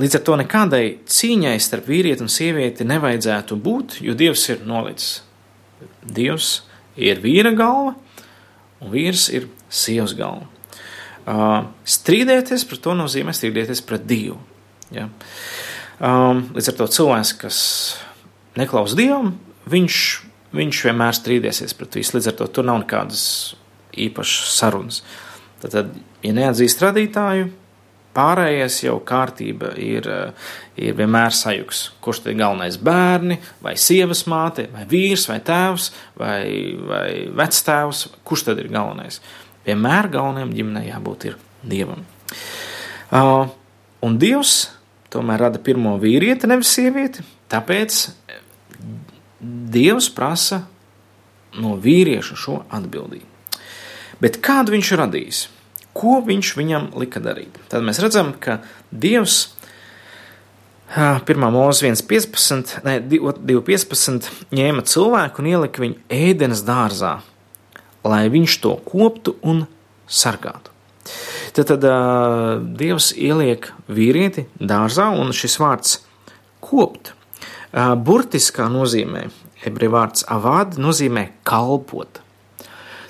līdz 0.00 0.18
ar 0.18 0.24
to 0.26 0.38
nekādai 0.40 0.84
cīņai 1.10 1.54
starp 1.62 1.88
vīrieti 1.90 2.24
un 2.24 2.32
sievieti 2.32 2.86
nevajadzētu 2.88 3.58
būt, 3.60 3.98
jo 4.04 4.16
Dievs 4.18 4.48
ir 4.52 4.64
nolicis. 4.66 5.22
Dievs 6.04 6.50
ir 6.96 7.20
vīra 7.22 7.54
galva, 7.56 7.94
un 8.82 8.92
vīrs 8.92 9.28
ir 9.34 9.48
sievas 9.72 10.14
galva. 10.18 10.48
Uh, 11.24 11.70
strīdēties 11.88 12.66
par 12.68 12.80
to 12.84 12.94
nozīmē 12.98 13.32
strīdēties 13.32 13.80
pret 13.88 14.04
Dievu. 14.08 14.36
Ja? 14.92 15.08
Um, 16.02 16.50
līdz 16.52 16.72
ar 16.72 16.78
to 16.82 16.88
cilvēks, 16.98 17.32
kas 17.40 17.58
neklaus 18.58 18.96
Dievam, 18.98 19.32
viņš, 19.70 19.98
viņš 20.54 20.82
vienmēr 20.88 21.16
strīdēsies 21.16 21.76
pret 21.78 21.96
visu. 21.96 22.18
Līdz 22.18 22.32
ar 22.32 22.36
to 22.42 22.48
tur 22.52 22.68
nav 22.68 22.82
nekādas 22.82 23.24
īpašas 24.04 24.58
sarunas. 24.58 25.00
Tad 25.62 25.94
ja 26.24 26.34
neatzīst 26.36 26.82
radītāju, 26.84 27.48
Pārējais 28.14 28.76
jau 28.84 28.98
kārtība 29.02 29.72
ir, 29.80 30.06
eh, 30.08 30.50
ir 30.76 30.94
vienmēr 30.94 31.34
sajūgs. 31.34 31.90
Kurš 32.00 32.22
tad 32.22 32.32
ir 32.34 32.38
galvenais 32.42 32.78
bērni, 32.78 33.40
vai 33.62 33.74
sievas 33.74 34.24
māte, 34.30 34.68
vai 34.72 34.84
vīrs, 34.84 35.26
vai 35.28 35.40
tēvs, 35.40 35.90
vai, 36.16 36.76
vai 36.78 37.08
vectēvs? 37.34 38.08
Kurš 38.24 38.44
tad 38.44 38.58
ir 38.62 38.68
galvenais? 38.68 39.20
Vienmēr 39.66 40.10
galvenajam 40.12 40.54
ģimenei 40.54 40.90
jābūt 40.92 41.24
ir 41.24 41.36
dievam. 41.64 42.04
Uh, 43.10 43.48
un 44.02 44.18
Dievs 44.18 44.70
tomēr 45.10 45.46
rada 45.46 45.58
pirmo 45.62 45.96
vīrieti, 46.02 46.48
nevis 46.50 46.72
sievieti, 46.74 47.24
tāpēc 47.52 48.00
Dievs 49.74 50.08
prasa 50.14 50.64
no 51.60 51.76
vīrieša 51.80 52.36
šo 52.38 52.60
atbildību. 52.74 53.26
Bet 54.22 54.38
kādu 54.44 54.74
viņš 54.74 54.90
radīs? 54.98 55.44
Ko 55.94 56.18
viņš 56.26 56.54
viņam 56.58 56.90
lika 57.00 57.22
darīt. 57.22 57.56
Tad 57.70 57.86
mēs 57.86 58.00
redzam, 58.02 58.32
ka 58.38 58.60
Dievs 58.90 59.54
1. 60.94 61.46
mūzika 61.50 61.90
1.15, 61.90 62.76
ne 62.86 62.98
2.15 63.02 64.28
ņēma 64.54 64.84
cilvēku 64.86 65.42
un 65.42 65.48
ielika 65.50 65.82
viņu 65.82 65.96
ēdienas 66.12 66.62
dārzā, 66.66 67.16
lai 68.06 68.26
viņš 68.30 68.58
to 68.62 68.76
koptu 68.86 69.34
un 69.42 69.64
sargātu. 70.06 70.70
Tad, 71.54 71.68
tad 71.70 71.86
uh, 71.88 72.62
Dievs 72.78 73.12
ieliek 73.16 73.70
vīrieti 73.90 74.46
dārzā, 74.58 75.10
un 75.14 75.34
šis 75.36 75.58
vārds 75.62 75.98
kopt, 76.64 77.12
uh, 77.14 77.94
burtiskā 77.98 78.68
nozīmē, 78.72 79.28
ebreju 79.66 79.94
vārds 79.94 80.26
avad, 80.30 80.78
nozīmē 80.80 81.28
kalpot. 81.46 82.23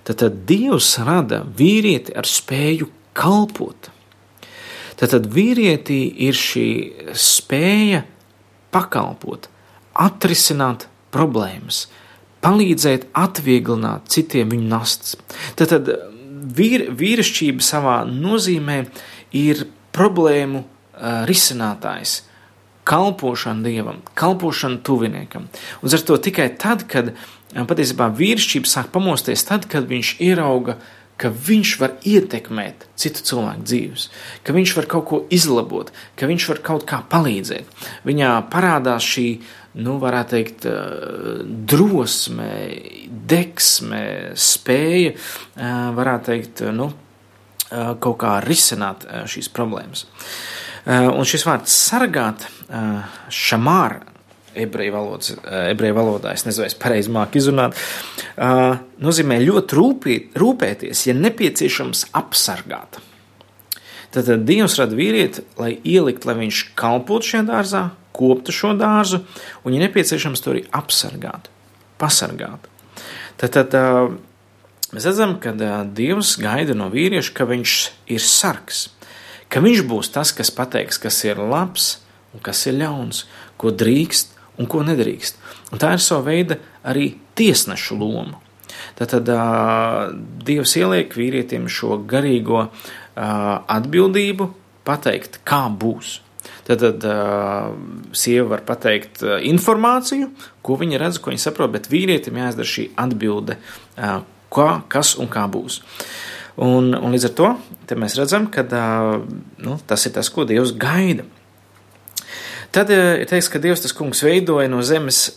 Tad, 0.04 0.20
tad 0.20 0.42
Dievs 0.48 0.94
rada 1.04 1.42
vīrieti 1.58 2.12
ar 2.16 2.28
spēju 2.28 2.90
kalpot. 3.16 3.90
Tad, 4.98 5.10
tad 5.10 5.28
vīrietī 5.32 6.00
ir 6.26 6.36
šī 6.38 6.68
spēja 7.18 8.04
pakalpot, 8.74 9.48
atrisināt 9.94 10.88
problēmas, 11.14 11.86
palīdzēt 12.44 13.08
atvieglināt 13.16 14.10
citiem 14.12 14.52
viņu 14.52 14.68
nastas. 14.70 15.16
Tad, 15.56 15.72
tad 15.72 15.90
vīr, 16.58 16.90
vīrišķība 16.94 17.64
savā 17.64 17.96
nozīmē 18.10 18.82
ir 19.38 19.64
problēmu 19.94 20.60
uh, 20.60 21.24
risinātājs, 21.28 22.20
kalpošana 22.84 23.64
dievam, 23.64 24.02
kalpošana 24.18 24.82
tuviniekam. 24.84 25.48
Un 25.80 25.96
ar 25.96 26.04
to 26.04 26.18
tikai 26.20 26.50
tad, 26.60 26.84
kad 26.90 27.14
patiesībā 27.54 28.10
vīrišķība 28.18 28.70
sāk 28.70 28.90
pamosties 28.94 29.46
tad, 29.46 29.68
kad 29.70 29.86
viņš 29.90 30.16
ierauga, 30.24 30.78
ka 31.20 31.30
viņš 31.30 31.74
var 31.78 31.94
ietekmēt 32.02 32.88
citu 32.98 33.22
cilvēku 33.28 33.62
dzīves, 33.62 34.08
ka 34.42 34.54
viņš 34.56 34.72
var 34.78 34.88
kaut 34.90 35.04
ko 35.10 35.20
izlabot, 35.34 35.92
ka 36.18 36.26
viņš 36.30 36.48
var 36.50 36.62
kaut 36.66 36.86
kā 36.88 37.00
palīdzēt. 37.10 37.68
Viņā 38.06 38.30
parādās 38.50 39.06
šī, 39.06 39.28
nu, 39.84 39.98
varētu 40.02 40.34
teikt, 40.34 40.66
eh, 40.66 41.44
drosme, 41.70 42.50
deksme, 43.30 44.34
spēja, 44.34 45.14
eh, 45.14 45.62
varētu 45.94 46.24
teikt, 46.32 46.64
nu, 46.74 46.92
eh, 47.70 47.94
kaut 48.00 48.18
kā 48.18 48.40
risināt 48.42 49.06
šīs 49.26 49.48
problēmas. 49.48 50.06
Un 50.86 51.24
šis 51.24 51.46
vārds 51.46 51.72
sargāt, 51.72 52.44
šamār, 53.30 54.02
ebreju, 54.56 54.92
valodas, 54.92 55.30
eh, 55.30 55.70
ebreju 55.72 55.94
valodā, 55.94 56.32
es 56.34 56.44
nezinu, 56.46 56.66
es 56.66 56.76
pareizi 56.78 57.12
māku 57.12 57.40
izrunāt, 57.40 57.78
uh, 58.36 58.76
nozīmē 59.02 59.40
ļoti 59.42 59.78
rūpīt, 59.78 60.38
rūpēties, 60.38 61.06
ja 61.08 61.14
nepieciešams 61.18 62.06
apsargāt. 62.14 63.00
Tad, 64.14 64.30
Dievs 64.46 64.78
rada 64.78 64.94
vīrieti, 64.94 65.42
lai 65.58 65.72
ielikt, 65.82 66.26
lai 66.28 66.36
viņš 66.38 66.60
kalpotu 66.78 67.32
šajā 67.32 67.46
dārzā, 67.48 67.82
koptu 68.14 68.54
šo 68.54 68.74
dārzu, 68.78 69.24
un, 69.64 69.74
ja 69.74 69.82
nepieciešams, 69.82 70.42
to 70.44 70.54
arī 70.54 70.62
apsargāt, 70.70 71.50
pasargāt. 71.98 72.70
Tad, 73.40 73.56
tad 73.56 73.74
uh, 73.74 74.14
mēs 74.94 75.08
redzam, 75.10 75.38
ka 75.42 75.54
Dievs 75.90 76.36
gaida 76.38 76.76
no 76.78 76.86
vīrieša, 76.92 77.34
ka 77.34 77.48
viņš 77.50 77.78
ir 78.14 78.22
sargs, 78.22 78.86
ka 79.50 79.62
viņš 79.64 79.82
būs 79.90 80.14
tas, 80.14 80.30
kas 80.34 80.54
pateiks, 80.54 81.00
kas 81.02 81.18
ir 81.26 81.42
labs 81.42 81.96
un 82.34 82.42
kas 82.42 82.64
ir 82.70 82.78
ļauns, 82.80 83.24
ko 83.58 83.70
drīkst 83.74 84.33
un 84.58 84.70
ko 84.70 84.82
nedrīkst. 84.86 85.38
Un 85.72 85.82
tā 85.82 85.94
ir 85.96 86.02
sava 86.02 86.28
veida 86.30 86.58
arī 86.86 87.12
tiesnešu 87.38 87.98
loma. 87.98 88.40
Tad, 88.98 89.10
tad 89.10 89.30
uh, 89.32 90.12
Dievs 90.46 90.74
ieliek 90.78 91.14
vīrietim 91.16 91.66
šo 91.70 91.98
garīgo 92.10 92.66
uh, 92.66 92.70
atbildību 93.70 94.50
pateikt, 94.86 95.40
kā 95.46 95.64
būs. 95.70 96.18
Tad 96.64 96.82
uh, 96.84 97.72
sieva 98.16 98.54
var 98.54 98.64
pateikt 98.68 99.22
uh, 99.24 99.36
informāciju, 99.44 100.30
ko 100.64 100.78
viņa 100.80 101.00
redz, 101.00 101.20
ko 101.20 101.32
viņa 101.32 101.46
saprot, 101.46 101.72
bet 101.74 101.90
vīrietim 101.92 102.38
jāizdara 102.40 102.70
šī 102.70 102.86
atbilde, 103.00 103.58
uh, 103.96 104.20
kā, 104.54 104.68
kas 104.92 105.14
un 105.20 105.30
kā 105.32 105.46
būs. 105.50 105.80
Un, 106.64 106.92
un 106.94 107.14
līdz 107.14 107.30
ar 107.30 107.34
to 107.34 107.48
mēs 107.98 108.16
redzam, 108.18 108.46
ka 108.52 108.64
uh, 108.64 109.16
nu, 109.64 109.78
tas 109.88 110.06
ir 110.06 110.14
tas, 110.16 110.30
ko 110.32 110.46
Dievs 110.48 110.74
gaida. 110.78 111.26
Tad 112.74 112.90
uh, 112.90 113.14
ir 113.22 113.28
teikts, 113.30 113.48
ka 113.52 113.62
Dievs 113.62 113.84
tas 113.84 113.94
kungs 113.94 114.24
veidoja 114.26 114.66
no 114.70 114.80
zemes 114.82 115.28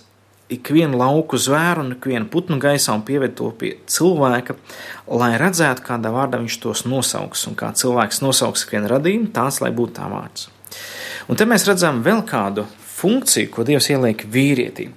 ikvienu 0.49 0.97
lauku 0.97 1.37
zvēru 1.37 1.83
un 1.83 1.91
ikvienu 1.97 2.29
putnu 2.31 2.57
gaisā 2.61 2.95
un 2.95 3.03
pieved 3.05 3.35
to 3.37 3.49
pie 3.59 3.73
cilvēka, 3.91 4.55
lai 5.19 5.33
redzētu, 5.39 5.83
kādā 5.85 6.11
vārdā 6.13 6.39
viņš 6.41 6.55
tos 6.63 6.85
nosauks, 6.87 7.43
un 7.49 7.57
kā 7.59 7.73
cilvēks 7.75 8.23
nosauks 8.23 8.63
ikvienu 8.65 8.89
radījumu, 8.93 9.29
tāds, 9.35 9.59
lai 9.61 9.73
būtu 9.75 9.97
tā 9.99 10.07
vārds. 10.11 10.47
Un 11.27 11.39
te 11.39 11.45
mēs 11.45 11.67
redzam 11.67 11.99
vēl 12.05 12.23
kādu 12.27 12.63
funkciju, 12.97 13.51
ko 13.53 13.67
Dievs 13.67 13.91
ieliek 13.91 14.23
vīrietī. 14.31 14.87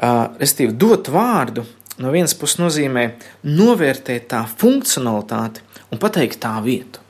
Uh, 0.00 0.30
Restīvi, 0.40 0.72
dot 0.80 1.10
vārdu 1.12 1.66
no 2.00 2.14
vienas 2.14 2.32
puses 2.38 2.60
nozīmē 2.62 3.04
novērtēt 3.44 4.30
tā 4.30 4.46
funkcionalitāti 4.48 5.66
un 5.90 6.00
pateikt 6.00 6.40
tā 6.46 6.54
vietu. 6.64 7.02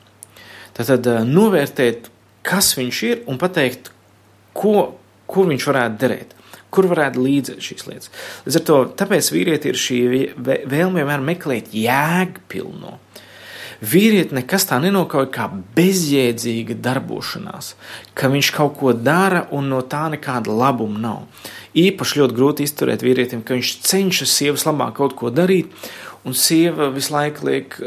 Tad 0.75 1.07
uh, 1.07 1.21
novērtēt, 1.27 2.09
kas 2.43 2.73
viņš 2.75 3.03
ir 3.07 3.23
un 3.29 3.39
pateikt, 3.39 3.93
ko, 4.57 4.91
kur 5.31 5.51
viņš 5.51 5.67
varētu 5.71 5.99
derēt 6.05 6.37
kur 6.71 6.87
varētu 6.91 7.19
līdzēt 7.19 7.63
šīs 7.63 7.87
lietas. 7.89 8.11
Līdz 8.45 8.57
ar 8.59 8.65
to 8.67 8.79
tāpēc 9.01 9.29
vīrieti 9.35 9.71
ir 9.71 9.79
šī 9.79 9.97
vēlme 10.39 11.01
vienmēr 11.01 11.23
meklēt 11.33 11.73
jēgpilno. 11.75 12.97
Vīrieti 13.81 14.37
nekas 14.37 14.67
tā 14.69 14.77
nenokauj 14.77 15.31
kā 15.33 15.47
bezjēdzīga 15.75 16.75
darbošanās, 16.85 17.73
ka 18.13 18.29
viņš 18.29 18.51
kaut 18.53 18.75
ko 18.77 18.93
dara 18.93 19.47
un 19.57 19.71
no 19.73 19.81
tā 19.81 20.03
nekāda 20.13 20.53
labuma 20.53 21.01
nav. 21.01 21.47
Īpaši 21.73 22.21
ļoti 22.21 22.37
grūti 22.37 22.67
izturēt 22.67 23.01
vīrietim, 23.01 23.41
ka 23.41 23.57
viņš 23.57 23.73
cenšas 23.87 24.35
sievas 24.37 24.67
labā 24.69 24.91
kaut 24.93 25.15
ko 25.17 25.31
darīt, 25.33 25.73
un 26.27 26.37
sieva 26.37 26.91
visu 26.93 27.15
laiku 27.15 27.49
liek 27.49 27.79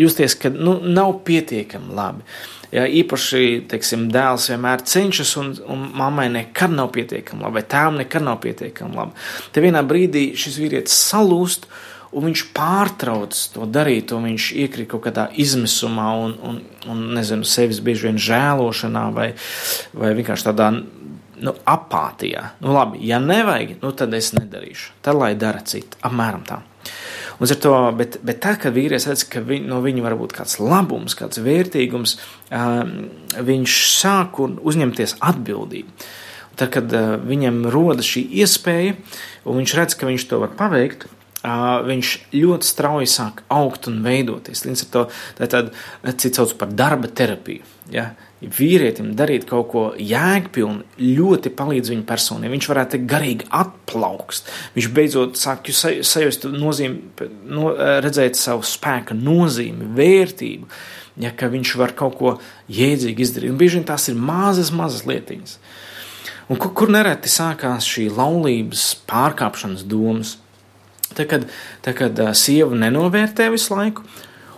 justies, 0.00 0.34
ka 0.34 0.50
nu, 0.50 0.80
nav 0.82 1.20
pietiekami 1.28 1.94
labi. 1.94 2.26
Ja, 2.70 2.84
īpaši, 2.86 3.64
teiksim, 3.70 4.06
dēls 4.14 4.46
vienmēr 4.52 4.84
cenšas, 4.86 5.32
un, 5.40 5.48
un 5.66 5.88
mammai 5.98 6.28
nekad 6.30 6.70
nav 6.70 6.92
pietiekami 6.94 7.42
labi, 7.42 7.58
vai 7.58 7.64
tēvam 7.66 7.98
nekad 7.98 8.26
nav 8.26 8.38
pietiekami 8.44 8.94
labi. 8.94 9.24
Te 9.50 9.64
vienā 9.64 9.82
brīdī 9.86 10.28
šis 10.38 10.60
vīrietis 10.62 10.94
salūst, 11.10 11.66
un 12.14 12.28
viņš 12.28 12.44
pārtrauc 12.54 13.40
to 13.56 13.66
darīt, 13.66 14.14
un 14.14 14.30
viņš 14.30 14.48
iekrīt 14.62 14.90
kaut 14.92 15.02
kādā 15.08 15.26
izmisumā, 15.42 16.12
un, 16.22 16.38
un, 16.46 16.62
un 16.90 17.04
nezinu, 17.18 17.46
sevis 17.46 17.82
bieži 17.82 18.06
vien 18.06 18.22
žēlošanā, 18.22 19.04
vai, 19.18 19.32
vai 19.90 20.14
vienkārši 20.18 20.50
tādā 20.52 20.70
nu, 20.78 21.54
apātijā. 21.74 22.52
Nu, 22.62 22.74
labi, 22.76 23.02
ja 23.10 23.18
nevajag, 23.22 23.80
nu, 23.82 23.94
tad 23.96 24.14
es 24.14 24.30
nedarīšu. 24.36 25.00
Tad 25.02 25.18
lai 25.18 25.34
dara 25.38 25.62
citi. 25.66 25.98
Apmēram 26.06 26.46
tā. 26.46 26.62
Un 27.40 27.48
to, 27.48 27.74
bet, 27.96 28.18
bet 28.26 28.42
tā, 28.44 28.52
kad 28.60 28.74
vīrietis 28.76 29.06
redz, 29.08 29.24
ka 29.32 29.40
viņ, 29.44 29.64
no 29.70 29.78
viņa 29.80 30.04
var 30.04 30.16
būt 30.20 30.34
kāds 30.36 30.58
labums, 30.60 31.16
kāds 31.16 31.40
vērtīgums, 31.40 32.18
um, 32.52 32.90
viņš 33.48 33.76
sāk 33.94 34.42
uzņemties 34.44 35.16
atbildību. 35.24 35.94
Tad, 36.60 36.68
kad 36.74 36.92
uh, 36.92 37.14
viņam 37.24 37.62
rodas 37.72 38.08
šī 38.10 38.26
iespēja, 38.42 38.98
un 39.48 39.62
viņš 39.62 39.74
redz, 39.78 39.96
ka 39.96 40.10
viņš 40.10 40.28
to 40.28 40.42
var 40.42 40.52
paveikt, 40.58 41.08
uh, 41.08 41.80
viņš 41.88 42.12
ļoti 42.36 42.68
strauji 42.68 43.08
sāk 43.08 43.40
augt 43.48 43.88
un 43.88 44.02
veidoties. 44.04 44.66
Līdz 44.68 44.84
ar 44.84 44.92
to 44.92 45.06
tā 45.38 45.48
ir 45.48 45.54
tāda, 45.56 45.86
cits 46.12 46.42
sauc 46.42 46.52
par 46.60 46.76
darba 46.76 47.08
terapiju. 47.08 47.64
Ja? 47.94 48.10
Vīrietim 48.40 49.10
darīt 49.16 49.44
kaut 49.48 49.66
ko 49.72 49.82
jēgpilnu 50.00 51.02
ļoti 51.18 51.52
palīdz 51.56 51.92
viņa 51.92 52.06
personībai. 52.08 52.52
Viņš 52.54 52.68
varētu 52.70 53.00
garīgi 53.10 53.48
atplaukst. 53.52 54.48
Viņš 54.76 54.88
beidzot 54.96 55.40
sāk 55.40 55.68
sajust 55.74 56.46
nozīmi, 56.48 57.28
no, 57.50 57.74
redzēt 58.04 58.40
savu 58.40 58.64
spēku 58.66 59.16
nozīmi, 59.18 59.90
vērtību, 59.98 60.70
ja 61.20 61.34
ka 61.36 61.50
viņš 61.52 61.74
var 61.80 61.92
kaut 61.98 62.16
ko 62.20 62.34
jēdzīgi 62.72 63.26
izdarīt. 63.26 63.52
Un 63.52 63.60
bieži 63.60 63.80
vien 63.80 63.88
tās 63.88 64.08
ir 64.08 64.16
mazas, 64.16 64.72
mazas 64.72 65.04
lietiņas. 65.10 65.58
Un 66.50 66.58
kur, 66.58 66.72
kur 66.74 66.90
nereti 66.90 67.30
sākās 67.30 67.86
šī 67.86 68.08
laulības 68.16 68.88
pārkāpšanas 69.10 69.84
domas? 69.86 70.38
Tad, 71.10 71.26
kad, 71.28 71.46
tad, 71.84 71.94
kad 71.98 72.20
sieva 72.38 72.74
nenovērtē 72.78 73.50
visu 73.52 73.74
laiku, 73.74 74.06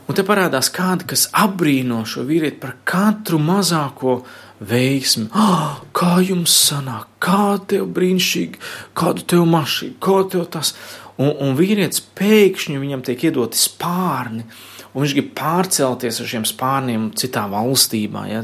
Un 0.08 0.16
te 0.18 0.24
parādās 0.26 0.70
kāda, 0.74 1.06
kas 1.12 1.28
apbrīno 1.30 2.02
šo 2.08 2.24
vīrieti 2.26 2.58
par 2.62 2.74
katru 2.88 3.38
mazāko 3.42 4.20
veiksmi. 4.62 5.28
Oh, 5.38 5.78
kā 5.94 6.16
jums 6.26 6.54
sanāk, 6.68 7.08
kā 7.22 7.56
tev 7.70 7.88
brīnišķīgi, 7.94 8.60
kādu 8.98 9.24
tev 9.34 9.46
mašīnu, 9.50 9.96
kā 10.02 10.18
tev 10.32 10.48
tas. 10.52 10.74
Un, 11.20 11.30
un 11.44 11.56
vīrietis 11.58 12.02
pēkšņi 12.18 12.80
viņam 12.80 13.02
tiek 13.06 13.26
iedoti 13.28 13.60
spārni, 13.60 14.46
un 14.92 15.04
viņš 15.04 15.16
grib 15.16 15.32
pārcelties 15.38 16.20
ar 16.22 16.30
šiem 16.30 16.46
spārniem 16.48 17.10
citā 17.18 17.44
valstībā, 17.52 18.26
ja, 18.30 18.42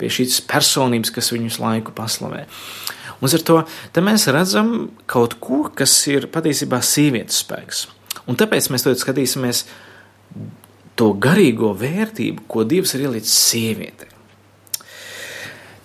pie 0.00 0.10
šīs 0.12 0.40
personības, 0.50 1.12
kas 1.14 1.32
viņus 1.34 1.60
laiku 1.62 1.94
paslavē. 1.96 2.44
Un 3.18 3.32
ar 3.34 3.42
to 3.42 3.62
mēs 4.04 4.28
redzam 4.30 4.90
kaut 5.10 5.38
ko, 5.42 5.64
kas 5.74 5.94
ir 6.10 6.28
patiesībā 6.30 6.82
sievietes 6.84 7.40
spēks. 7.42 7.86
Un 8.28 8.36
tāpēc 8.38 8.68
mēs 8.70 8.84
to 8.84 8.92
skatīsimies 8.98 9.64
to 10.98 11.12
garīgo 11.14 11.72
vērtību, 11.78 12.44
ko 12.50 12.64
Dievs 12.68 12.94
ir 12.96 13.06
ielicis 13.06 13.36
sievietē. 13.52 14.10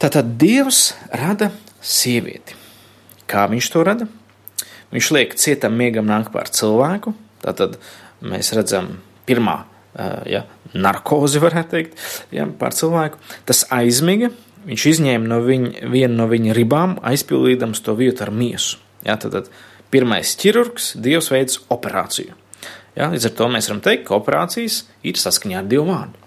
Tātad 0.02 0.34
Dievs 0.42 0.90
rada 1.14 1.52
sievieti. 1.80 2.58
Kā 3.30 3.46
viņš 3.52 3.70
to 3.72 3.84
rada? 3.88 4.08
Viņš 4.94 5.12
liek 5.16 5.38
cietam 5.40 5.78
miegam 5.80 6.10
nāk 6.10 6.34
pār 6.34 6.50
cilvēku. 6.54 7.14
Tātad 7.44 7.78
mēs 8.24 8.52
redzam 8.56 8.98
pirmā 9.28 9.64
ja, 10.30 10.44
narkozi, 10.74 11.42
varētu 11.44 11.72
teikt, 11.72 12.00
ja, 12.34 12.48
pār 12.60 12.76
cilvēku. 12.76 13.22
Tas 13.48 13.64
aizmiga, 13.74 14.32
viņš 14.68 14.88
izņēma 14.94 15.30
no 15.30 15.40
viņa, 15.46 15.88
vienu 15.94 16.20
no 16.20 16.30
viņa 16.32 16.56
ribām, 16.58 16.98
aizpildījams 17.06 17.84
to 17.86 17.96
vietu 18.00 18.26
ar 18.26 18.34
miesu. 18.36 18.82
Ja, 19.06 19.18
tad, 19.20 19.36
tad 19.36 19.52
pirmais 19.94 20.36
ķirurgs, 20.40 20.94
Dievs 21.04 21.30
veids 21.34 21.60
operāciju. 21.74 22.36
Ja, 22.94 23.10
līdz 23.10 23.30
ar 23.30 23.34
to 23.38 23.48
mēs 23.50 23.70
varam 23.72 23.82
teikt, 23.82 24.06
ka 24.08 24.18
operācijas 24.20 24.84
ir 25.06 25.18
saskaņā 25.18 25.64
ar 25.64 25.70
Dievu 25.70 25.88
vārdu. 25.90 26.20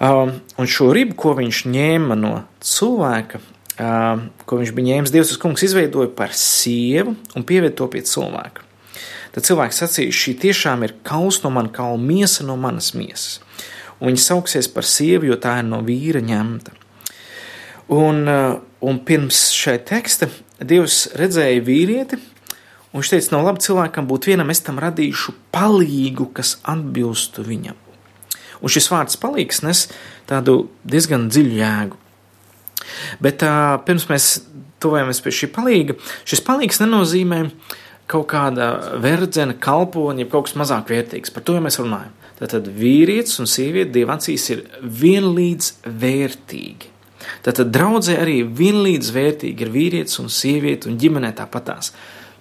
Um, 0.00 0.32
un 0.60 0.68
šo 0.68 0.90
ribu, 0.96 1.16
ko 1.20 1.34
viņš 1.36 1.62
ņēma 1.72 2.16
no 2.16 2.32
cilvēka, 2.64 3.40
um, 3.80 4.26
ko 4.48 4.60
viņš 4.60 4.72
bija 4.76 4.88
ņēmis, 4.90 5.12
Dievs 5.12 5.36
kungs 5.40 5.64
izveidoja 5.64 6.12
par 6.16 6.32
sievu 6.36 7.14
un 7.36 7.46
pieved 7.48 7.76
to 7.76 7.88
pie 7.92 8.00
cilvēka. 8.04 8.64
Tad 9.34 9.46
cilvēks 9.46 9.80
sacīja, 9.84 10.16
šī 10.16 10.34
tiešām 10.42 10.84
ir 10.84 10.96
kauls 11.06 11.42
no 11.44 11.52
manas 11.54 11.76
kaula, 11.76 12.00
miesa 12.00 12.44
no 12.48 12.56
manas 12.60 12.92
miesas. 12.96 13.38
Un 14.00 14.10
viņa 14.10 14.24
sauksies 14.24 14.68
par 14.72 14.88
sievu, 14.88 15.28
jo 15.28 15.36
tā 15.40 15.58
ir 15.60 15.68
no 15.68 15.82
vīra 15.86 16.20
ņemta. 16.24 16.72
Un, 17.92 18.24
uh, 18.24 18.56
un 18.84 19.00
pirms 19.06 19.48
šai 19.56 19.78
teksta 19.86 20.28
Dievs 20.60 21.06
redzēja 21.16 21.60
vīrieti, 21.64 22.18
Un 22.90 22.98
viņš 22.98 23.12
teica, 23.12 23.34
nav 23.36 23.46
labi 23.46 23.62
cilvēkam 23.62 24.08
būt 24.10 24.26
vienam, 24.32 24.50
es 24.50 24.62
tam 24.66 24.80
radīšu 24.82 25.36
palīgu, 25.54 26.26
kas 26.34 26.56
atbilstu 26.68 27.44
viņam. 27.46 27.78
Un 28.60 28.72
šis 28.72 28.90
vārds 28.90 29.18
palīgs 29.20 29.62
nes 29.64 29.86
tādu 30.28 30.64
diezgan 30.84 31.28
dziļu 31.30 31.60
jēgu. 31.60 32.00
Bet 33.22 33.44
uh, 33.46 33.78
pirms 33.86 34.08
mēs 34.10 34.32
tuvojamies 34.82 35.22
pie 35.22 35.32
šī 35.36 35.50
palīga, 35.54 35.96
šis 36.28 36.42
palīgs 36.44 36.80
nenozīmē 36.82 37.44
kaut 38.10 38.26
kāda 38.32 38.98
verdzena, 39.02 39.54
kalpoņa, 39.54 40.26
kaut 40.32 40.48
kas 40.48 40.58
mazāk 40.58 40.90
vērtīgs. 40.90 41.30
Par 41.34 41.46
to 41.46 41.54
jau 41.54 41.62
mēs 41.62 41.78
runājam. 41.78 42.14
Tātad 42.40 42.66
vīrietis 42.72 43.38
un 43.42 43.48
sieviete 43.50 43.92
dievacīs 43.94 44.46
ir 44.50 44.64
vienlīdz 44.82 45.74
vērtīgi. 46.00 46.88
Tātad 47.44 47.70
draudzē 47.70 48.16
arī 48.22 48.40
vienlīdz 48.42 49.12
vērtīgi 49.14 49.66
ir 49.66 49.72
vīrietis 49.74 50.18
un 50.22 50.32
sieviete 50.32 50.88
un 50.90 50.96
ģimenē 51.00 51.34
tāpatās. 51.38 51.92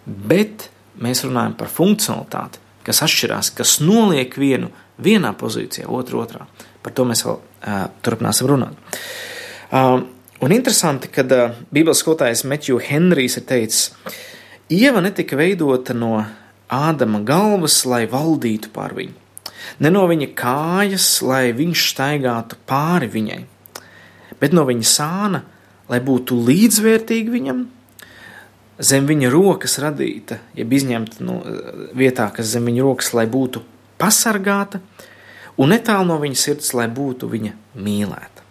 Bet 0.06 0.70
mēs 1.00 1.24
runājam 1.26 1.56
par 1.60 1.72
funkcionalitāti, 1.72 2.62
kas 2.86 3.04
atšķirās, 3.06 3.52
kas 3.58 3.78
noliek 3.84 4.34
vienu 4.40 4.72
vienā 5.04 5.34
pozīcijā, 5.38 5.88
otru 5.88 6.24
otrā. 6.24 6.48
Par 6.84 6.96
to 6.96 7.06
mēs 7.08 7.24
vēl 7.26 7.38
uh, 7.38 7.86
turpināsim 8.06 8.50
runāt. 8.50 8.98
Uh, 9.70 10.02
un 10.44 10.56
interesanti, 10.56 11.12
ka 11.14 11.26
uh, 11.26 11.56
Bībeles 11.74 12.02
skolotājs 12.04 12.46
Metju 12.50 12.80
Henrijs 12.84 13.40
ir 13.40 13.48
teicis, 13.50 13.88
Ieva 14.70 15.02
netika 15.02 15.34
veidota 15.34 15.96
no 15.98 16.20
Ādama 16.70 17.24
galvas, 17.26 17.80
lai 17.90 18.04
valdītu 18.06 18.70
pār 18.70 18.94
viņu, 18.94 19.16
ne 19.82 19.90
no 19.90 20.04
viņa 20.06 20.28
kājas, 20.38 21.08
lai 21.26 21.48
viņš 21.58 21.86
staigātu 21.96 22.60
pāri 22.70 23.10
viņai, 23.10 23.40
bet 24.38 24.54
no 24.54 24.68
viņa 24.70 24.86
sāna, 24.86 25.42
lai 25.90 25.98
būtu 26.06 26.38
līdzvērtīgi 26.46 27.34
viņam 27.34 27.64
zem 28.80 29.08
viņa 29.10 29.30
rokas 29.32 29.78
radīta, 29.84 30.40
jeb 30.56 30.74
izņemta 30.74 31.24
no 31.26 31.40
vietā, 31.98 32.30
kas 32.36 32.52
zem 32.54 32.68
viņa 32.70 32.86
rokas, 32.86 33.12
lai 33.18 33.26
būtu 33.30 33.62
pasargāta, 34.00 34.82
un 35.60 35.74
netālu 35.74 36.08
no 36.08 36.20
viņa 36.22 36.40
sirds, 36.40 36.74
lai 36.78 36.88
būtu 36.88 37.30
viņa 37.32 37.56
mīlēta. 37.76 38.46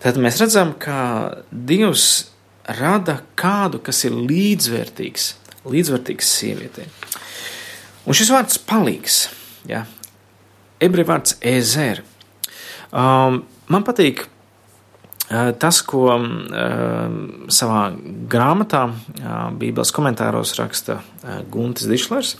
tad 0.00 0.16
mēs 0.22 0.40
redzam, 0.40 0.72
ka 0.78 1.42
Dievs 1.50 2.30
rada 2.66 3.20
kādu, 3.34 3.80
kas 3.82 4.04
ir 4.06 4.14
līdzvērtīgs, 4.16 5.34
līdzvērtīgs 5.66 6.30
sievietei. 6.40 6.86
Un 8.06 8.14
šis 8.14 8.30
vārds 8.30 8.60
palīgs, 8.62 9.26
ja, 9.66 9.84
ebreju 10.80 11.08
vārds 11.10 11.36
ezer. 11.42 12.02
Um, 12.92 13.42
man 13.66 13.84
patīk 13.86 14.28
tas, 15.26 15.80
ko 15.82 16.04
uh, 16.14 16.26
savā 17.50 17.80
grāmatā, 18.30 18.84
uh, 18.90 19.32
Bībeles 19.58 19.90
komentāros 19.94 20.54
raksta 20.58 21.00
Guntis 21.50 21.88
Dišlers. 21.90 22.36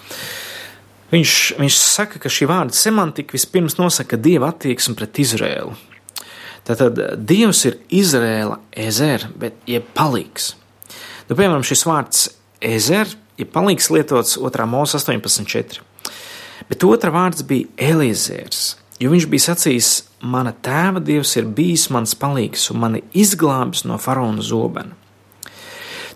Viņš, 1.10 1.32
viņš 1.60 1.78
saka, 1.78 2.20
ka 2.22 2.30
šī 2.30 2.48
vārda 2.50 2.74
semantika 2.74 3.36
vispirms 3.36 3.78
nosaka 3.78 4.18
dieva 4.18 4.50
attieksmi 4.50 4.96
pret 4.98 5.20
Izrēlu. 5.22 5.76
Tātad 6.66 6.98
Dievs 7.22 7.60
ir 7.68 7.76
Izrēla 7.94 8.58
ezer, 8.74 9.28
bet 9.38 9.60
jeb 9.70 9.86
palīgs. 9.94 10.56
Nu, 11.28 11.36
piemēram, 11.36 11.62
šis 11.66 11.84
vārds 11.86 12.24
ezer, 12.62 13.12
jeb 13.38 13.52
palīgs 13.54 13.86
lietots 13.94 14.34
2. 14.42 14.66
mūzika 14.70 14.98
18.4. 15.14 15.84
Bet 16.66 16.86
otra 16.86 17.12
vārds 17.14 17.46
bija 17.46 17.70
Elizērs, 17.92 18.74
jo 18.98 19.12
viņš 19.12 19.28
bija 19.30 19.46
sacījis, 19.52 19.92
mana 20.26 20.52
tēva 20.52 21.02
dievs 21.04 21.36
ir 21.38 21.48
bijis 21.56 21.88
mans 21.94 22.14
palīgs 22.18 22.70
un 22.72 22.80
mani 22.82 23.02
izglābis 23.16 23.84
no 23.88 23.98
faraona 24.02 24.44
zobena. 24.44 24.94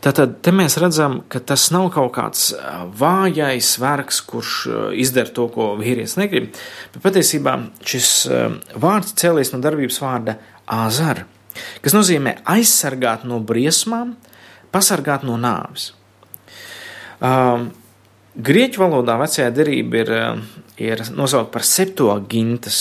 Tātad 0.01 0.39
te 0.41 0.53
mēs 0.57 0.79
redzam, 0.81 1.19
ka 1.29 1.43
tas 1.45 1.67
nav 1.75 1.91
kaut 1.93 2.15
kāds 2.17 2.47
vājais 2.97 3.75
vergs, 3.83 4.23
kurš 4.25 4.55
izdara 4.97 5.29
to, 5.37 5.45
ko 5.53 5.75
vīrietis 5.77 6.17
negrib, 6.17 6.55
bet 6.95 7.03
patiesībā 7.05 7.59
šis 7.85 8.13
vārds 8.81 9.13
cēlies 9.21 9.53
no 9.53 9.61
darbības 9.61 10.01
vārda 10.01 10.39
āzar, 10.73 11.27
kas 11.85 11.97
nozīmē 11.97 12.39
aizsargāt 12.49 13.27
no 13.29 13.43
briesmām, 13.45 14.15
pasargāt 14.73 15.27
no 15.29 15.37
nāves. 15.41 15.91
Um, 17.21 17.69
Grieķu 18.41 18.79
valodā 18.79 19.17
vecajā 19.19 19.51
derība 19.51 19.99
ir, 20.01 20.11
ir 20.79 21.01
nosaukta 21.19 21.51
par 21.51 21.65
septogintas. 21.67 22.79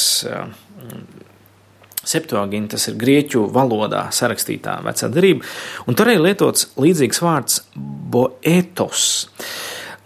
Septogintas 2.09 2.87
ir 2.89 2.97
grieķu 2.97 3.43
valodā 3.53 4.07
sarakstītā 4.15 4.79
vecā 4.85 5.09
derība, 5.13 5.45
un 5.85 5.97
tur 5.97 6.09
ir 6.09 6.23
lietots 6.23 6.71
līdzīgs 6.79 7.21
vārds 7.21 7.59
boetos. 7.75 9.03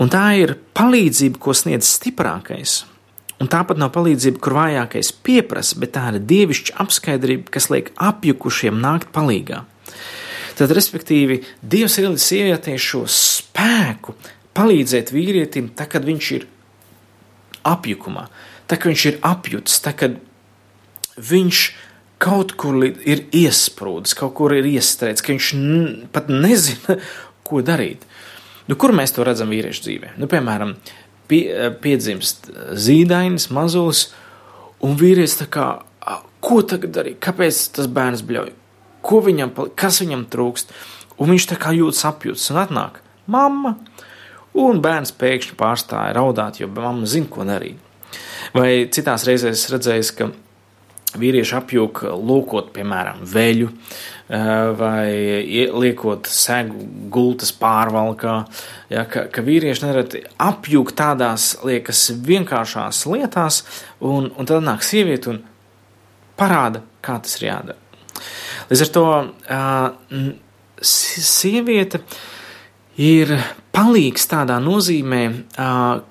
Un 0.01 0.09
tā 0.11 0.25
ir 0.41 0.57
palīdzība, 0.75 1.39
ko 1.39 1.53
sniedz 1.55 1.87
stiprākais. 1.87 2.81
Un 3.39 3.49
tāpat 3.51 3.79
nav 3.79 3.93
palīdzība, 3.95 4.39
kur 4.43 4.55
vājākais 4.57 5.11
pieprasa, 5.23 5.77
bet 5.79 5.93
tā 5.95 6.09
ir 6.11 6.19
dievišķa 6.27 6.75
apskaidrība, 6.83 7.51
kas 7.53 7.69
liek 7.71 7.93
apjukušiem 7.99 8.77
nākt 8.83 9.13
palīgā. 9.15 9.63
Tad, 10.57 10.73
respektīvi, 10.75 11.39
Dievs 11.59 11.97
ir 11.97 12.07
ielicis 12.07 12.27
sievietē 12.29 12.75
šo 12.77 13.05
spēku, 13.09 14.13
palīdzēt 14.57 15.11
vīrietim, 15.15 15.71
tad, 15.77 15.89
kad 15.95 16.05
viņš 16.05 16.29
ir 16.37 16.45
apjukumā, 17.67 18.27
tad, 18.67 18.77
kad 18.77 18.91
viņš 18.91 19.05
ir 19.09 19.19
apjuts, 19.25 19.79
tad, 19.85 19.97
kad 20.03 20.19
viņš 21.17 21.63
kaut 22.23 22.55
kur 22.59 22.79
ir 22.87 23.25
iesprūdis, 23.35 24.15
kaut 24.17 24.35
kur 24.37 24.55
ir 24.55 24.67
iestrēdzis, 24.69 25.23
ka 25.23 25.33
viņš 25.33 25.51
pat 26.15 26.31
nezina, 26.31 26.97
ko 27.47 27.63
darīt. 27.65 28.05
Nu, 28.69 28.77
kur 28.79 28.95
mēs 28.95 29.11
to 29.15 29.25
redzam 29.27 29.51
vīriešu 29.51 29.83
dzīvē? 29.83 30.13
Nu, 30.21 30.29
piemēram, 30.31 30.77
pie, 31.27 31.43
piedzimst 31.83 32.47
zīdainis, 32.79 33.49
mazulis, 33.51 34.07
un 34.83 34.95
vīrietis 34.99 35.41
tā 35.41 35.49
kā, 35.51 35.67
ko 36.43 36.61
tagad 36.67 36.95
darīt? 36.95 37.19
Kāpēc 37.23 37.59
tas 37.75 37.89
bērns 37.91 38.23
bļauj? 38.27 38.53
Ko 39.03 39.19
viņam, 39.23 39.51
kas 39.79 39.99
viņam 40.03 40.27
trūkst? 40.31 40.71
Un 41.19 41.33
viņš 41.33 41.49
tā 41.51 41.57
kā 41.59 41.73
jūtas 41.75 42.05
apjūts 42.07 42.49
un 42.53 42.61
atnāk. 42.63 43.01
Mamma, 43.31 43.75
un 44.59 44.79
bērns 44.83 45.13
pēkšņi 45.19 45.57
pārstāja 45.59 46.15
raudāt, 46.17 46.61
jo 46.61 46.69
mamma 46.71 47.07
zina, 47.09 47.29
ko 47.31 47.45
darīt. 47.47 47.79
Vai 48.55 48.85
citās 48.93 49.25
reizēs 49.27 49.67
redzējis, 49.73 50.11
ka 50.17 50.29
vīrieši 51.19 51.55
apjūk 51.59 52.03
lūkot, 52.13 52.71
piemēram, 52.75 53.23
veļu 53.29 53.69
vai 54.79 55.11
liekot 55.69 56.29
segu 56.31 56.85
gultas 57.13 57.51
pārvalkā, 57.59 58.35
ja, 58.93 59.03
ka, 59.09 59.27
ka 59.33 59.43
vīrieši 59.45 59.85
nereti 59.85 60.23
apjūk 60.41 60.93
tādās 60.97 61.51
liekas 61.67 62.05
vienkāršās 62.25 63.03
lietās, 63.11 63.61
un, 64.01 64.31
un 64.31 64.49
tad 64.49 64.65
nāk 64.65 64.85
sieviete 64.85 65.33
un 65.33 65.41
parāda, 66.39 66.81
kā 67.03 67.19
tas 67.21 67.37
ir 67.39 67.49
jādara. 67.51 67.79
Līdz 68.71 68.85
ar 68.85 68.93
to 68.95 69.05
sieviete 70.83 72.01
ir 72.99 73.31
palīgs 73.73 74.27
tādā 74.29 74.59
nozīmē, 74.61 75.21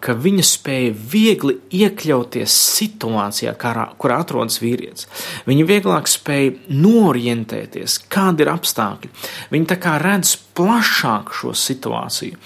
ka 0.02 0.14
viņa 0.18 0.44
spēja 0.46 0.94
viegli 1.12 1.54
iekļauties 1.78 2.56
situācijā, 2.78 3.52
kurā 3.54 4.16
atrodas 4.18 4.58
vīrietis. 4.62 5.06
Viņa 5.46 5.66
vieglāk 5.68 6.10
spēja 6.10 6.56
norientēties, 6.74 8.00
kādi 8.10 8.42
ir 8.42 8.50
apstākļi. 8.50 9.12
Viņa 9.54 9.70
tā 9.70 9.78
kā 9.82 9.94
redz 10.02 10.34
plašāk 10.58 11.30
šo 11.38 11.54
situāciju. 11.54 12.40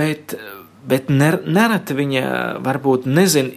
Bet, 0.00 0.34
bet 0.90 1.12
nereti 1.14 1.98
viņa 2.02 2.24
varbūt 2.66 3.06
nezina, 3.06 3.54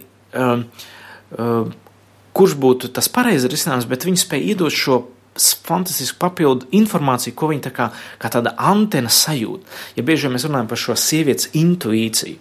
kurš 2.32 2.54
būtu 2.62 2.92
tas 2.94 3.10
pareizais 3.12 3.50
risinājums, 3.50 3.90
bet 3.90 4.06
viņa 4.06 4.22
spēja 4.22 4.54
iedot 4.54 4.72
šo 4.72 5.02
fantastisku 5.38 6.18
papildu 6.20 6.68
informāciju, 6.76 7.34
ko 7.36 7.48
viņa 7.52 7.66
tā 7.68 7.72
kā, 7.76 7.88
kā 8.20 8.30
tāda 8.32 8.52
antena 8.60 9.10
sajūt. 9.12 9.64
Ja 9.96 10.04
bieži 10.06 10.30
mēs 10.32 10.46
runājam 10.48 10.68
par 10.70 10.80
šo 10.80 10.96
sievietes 10.98 11.50
intuīciju, 11.58 12.36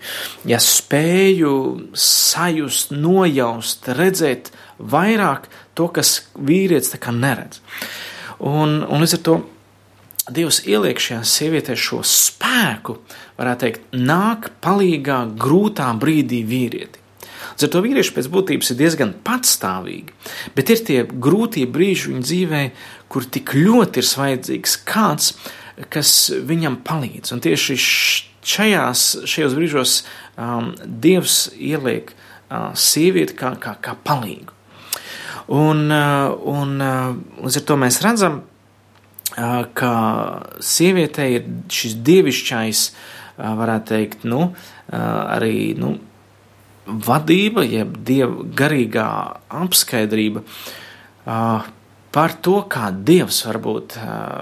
ja 0.49 0.59
spēju 0.61 1.53
sajust, 1.95 2.91
nojaust, 2.91 3.87
redzēt 3.97 4.51
vairāk 4.79 5.47
to, 5.77 5.87
kas 5.87 6.21
vīrietis 6.35 6.97
neredz. 7.15 7.61
Un, 8.41 8.81
un 8.83 9.03
līdz 9.03 9.19
ar 9.19 9.25
to 9.25 9.41
Dievs 10.31 10.61
ieliek 10.69 10.99
šajā 11.01 11.23
sievietē 11.25 11.73
šo 11.75 12.03
spēku, 12.05 12.99
varētu 13.39 13.65
teikt, 13.65 13.87
nāk 13.97 14.51
palīgā 14.63 15.23
grūtā 15.35 15.89
brīdī 15.99 16.43
vīrieti. 16.47 17.00
Līdz 17.61 17.67
ar 17.67 17.73
to 17.75 17.81
vīrieši 17.85 18.13
pēc 18.15 18.27
būtības 18.33 18.71
ir 18.73 18.77
diezgan 18.79 19.09
patstāvīgi, 19.21 20.15
bet 20.55 20.71
ir 20.73 20.79
tie 20.81 21.03
grūtie 21.05 21.67
brīži 21.69 22.09
viņa 22.09 22.23
dzīvē, 22.25 22.61
kur 23.05 23.27
tik 23.29 23.53
ļoti 23.53 24.01
ir 24.01 24.07
vajadzīgs 24.17 24.73
kāds, 24.89 25.27
kas 25.93 26.15
viņam 26.49 26.79
palīdz. 26.81 27.35
Un 27.35 27.43
tieši 27.45 27.77
šajās, 28.41 29.05
šajos 29.29 29.59
brīžos 29.59 29.95
um, 30.41 30.73
Dievs 30.81 31.51
ieliek 31.53 32.09
uh, 32.15 32.73
sievieti 32.73 33.37
kā, 33.37 33.53
kā, 33.61 33.77
kā 33.77 33.93
palīgu. 34.09 34.57
Un, 35.53 35.85
uh, 35.93 36.33
un 36.33 36.75
uh, 36.81 37.13
līdz 37.45 37.61
ar 37.61 37.69
to 37.69 37.81
mēs 37.85 38.01
redzam, 38.01 38.41
uh, 38.41 39.67
ka 39.77 39.95
sievietei 40.57 41.35
ir 41.37 41.51
šis 41.69 41.99
dievišķais, 42.09 42.87
uh, 42.89 43.51
varētu 43.61 43.93
teikt, 43.93 44.31
nu, 44.33 44.47
uh, 44.49 45.11
arī 45.37 45.75
nu, 45.77 45.99
vadība, 46.85 47.63
jeb 47.67 47.97
dieva 48.05 48.45
garīgā 48.57 49.07
apskaidrība 49.61 50.43
par 52.11 52.33
to, 52.43 52.57
kā 52.67 52.89
Dievs 52.91 53.43
varbūt, 53.47 53.95
uh, 54.01 54.41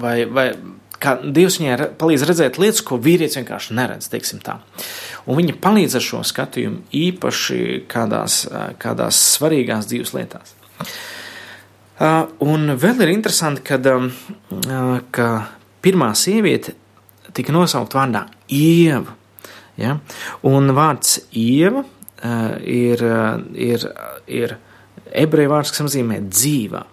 vai, 0.00 0.16
vai 0.24 0.48
kā 1.02 1.14
Dievs 1.22 1.58
viņai 1.60 1.90
palīdz 1.98 2.24
redzēt 2.28 2.58
lietas, 2.60 2.82
ko 2.86 2.98
vīrietis 3.02 3.38
vienkārši 3.40 3.76
neredz. 3.78 4.08
Un 5.28 5.38
viņa 5.38 5.58
palīdz 5.62 5.98
ar 5.98 6.04
šo 6.04 6.22
skatījumu 6.26 6.88
īpaši 6.94 7.60
kādās, 7.90 8.40
kādās 8.82 9.20
svarīgās 9.36 9.90
dzīves 9.90 10.14
lietās. 10.16 10.56
Un 12.46 12.74
vēl 12.78 13.04
ir 13.04 13.12
interesanti, 13.14 13.64
kad, 13.66 13.86
ka 15.14 15.28
pirmā 15.84 16.12
sieviete 16.18 16.74
tika 17.34 17.54
nosaukt 17.54 17.94
vārdā 17.98 18.26
Ieva. 18.54 19.17
Ja? 19.78 19.98
Un 20.46 20.72
vārds 20.76 21.20
ieva 21.38 21.84
ir, 22.66 23.02
ir, 23.54 23.84
ir 24.26 24.56
ebreju 25.14 25.52
vārds, 25.52 25.72
kas 25.72 25.84
nozīmē 25.86 26.22
dzīva. 26.26 26.84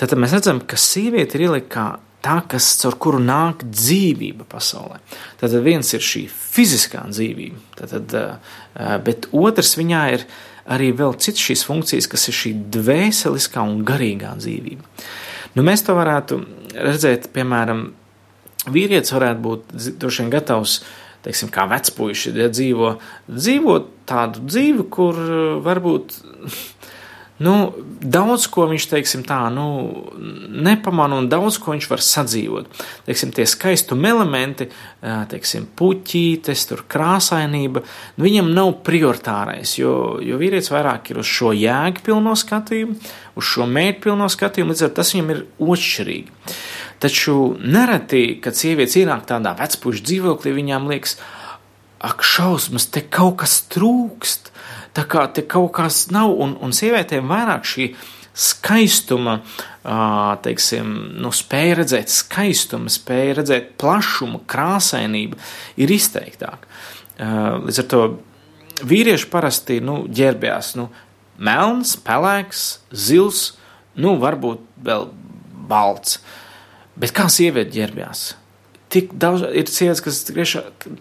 Tad 0.00 0.14
mēs 0.16 0.32
redzam, 0.32 0.62
ka 0.64 0.78
sieviete 0.80 1.36
ir 1.36 1.50
ielika 1.50 1.70
kā 1.74 1.88
tā, 2.24 2.38
kas 2.48 2.68
caur 2.80 2.96
kuru 3.00 3.20
nāk 3.22 3.64
dzīvība 3.68 4.46
pasaulē. 4.48 5.00
Tad 5.40 5.56
viens 5.64 5.92
ir 5.96 6.04
šī 6.04 6.24
fiziskā 6.28 7.04
dzīvība, 7.08 7.60
tad, 7.80 8.16
uh, 8.16 8.96
bet 9.04 9.28
otrs 9.36 9.76
viņā 9.80 10.04
ir 10.16 10.24
arī 10.70 10.90
vēl 10.96 11.16
cits 11.20 11.42
šīs 11.50 11.64
funkcijas, 11.68 12.08
kas 12.08 12.28
ir 12.30 12.36
šī 12.36 12.54
dvēseliskā 12.76 13.64
un 13.64 13.84
garīgā 13.88 14.34
dzīvība. 14.40 15.04
Nu, 15.56 15.64
mēs 15.66 15.82
to 15.84 15.96
varētu 15.98 16.38
redzēt, 16.76 17.30
piemēram, 17.34 17.88
vīrietis 18.70 19.16
varētu 19.16 19.44
būt 19.44 19.72
droši 19.98 20.22
vien 20.22 20.32
gatavs 20.32 20.78
uh, 20.78 21.09
teiksim, 21.26 21.50
kā 21.52 21.66
vecpuiši 21.70 22.34
ja, 22.36 22.50
dzīvo, 22.52 22.94
dzīvo 23.30 23.78
tādu 24.08 24.44
dzīvi, 24.48 24.86
kur 24.92 25.18
eh, 25.20 25.56
varbūt 25.64 26.16
nu, 27.44 27.54
daudz 28.00 28.46
ko 28.52 28.66
viņš, 28.70 28.86
teiksim, 28.90 29.22
tā, 29.28 29.38
nu, 29.52 29.66
nepamana 30.64 31.20
un 31.20 31.28
daudz 31.32 31.56
ko 31.60 31.72
viņš 31.74 31.88
var 31.90 32.02
sadzīvot. 32.04 32.82
Teiksim, 33.06 33.32
tie 33.36 33.46
skaistuma 33.48 34.10
elementi, 34.12 34.68
teiksim, 35.00 35.68
puķītes, 35.76 36.66
krāsainība, 36.90 37.84
nu, 38.16 38.26
viņam 38.26 38.52
nav 38.56 38.74
prioritārais, 38.86 39.78
jo, 39.80 39.94
jo 40.24 40.40
vīrietis 40.40 40.72
vairāk 40.72 41.12
ir 41.12 41.22
uz 41.22 41.30
šo 41.30 41.54
jēgu 41.56 42.04
pilno 42.10 42.36
skatījumu, 42.36 42.98
uz 43.40 43.54
šo 43.54 43.68
mērķu 43.70 44.04
pilno 44.10 44.28
skatījumu, 44.32 44.74
līdz 44.74 44.86
ar 44.88 44.94
tas 45.00 45.14
viņam 45.16 45.34
ir 45.36 45.42
otršķirīgi. 45.64 46.38
Taču 47.00 47.54
nereti, 47.60 48.40
kad 48.44 48.58
sievietes 48.58 48.98
ienāk 49.00 49.24
tādā 49.28 49.54
vecpušu 49.56 50.04
dzīvoklī, 50.04 50.52
viņām 50.58 50.88
liekas, 50.90 51.16
ak, 52.00 52.24
šausmas, 52.24 52.90
te 52.92 53.04
kaut 53.08 53.38
kas 53.40 53.62
trūkst 53.72 54.50
Tā 54.96 55.04
kā 55.06 55.26
te 55.30 55.44
kaut 55.46 55.70
kas 55.78 56.08
nav, 56.10 56.32
un, 56.42 56.56
un 56.58 56.72
sievietēm 56.74 57.28
vairāk 57.30 57.66
šī 57.68 57.90
skaistuma, 58.40 59.40
teiksim, 60.44 60.90
nu, 61.22 61.30
spēja 61.34 61.80
redzēt 61.80 62.10
skaistumu, 62.14 62.90
spēja 62.90 63.36
redzēt 63.40 63.70
plašumu, 63.80 64.42
krāsainību 64.50 65.38
ir 65.82 65.94
izteiktāka. 65.94 66.66
Līdz 67.66 67.80
ar 67.82 67.88
to 67.92 68.02
vīrieši 68.90 69.30
parasti 69.30 69.78
nu, 69.84 70.02
ģērbjās 70.08 70.74
nu, 70.80 70.88
melns, 71.38 71.94
pelēks, 72.02 72.66
zils, 72.90 73.44
nu, 74.00 74.16
varbūt 74.22 74.64
vēl 74.86 75.10
balts. 75.70 76.18
Bet 77.00 77.16
kā 77.16 77.30
sieviete 77.32 77.72
ģērbjās? 77.78 78.28
tik 78.90 79.12
daudz, 79.22 79.44
ir 79.54 79.70
sievietes, 79.70 80.02
kas 80.02 80.18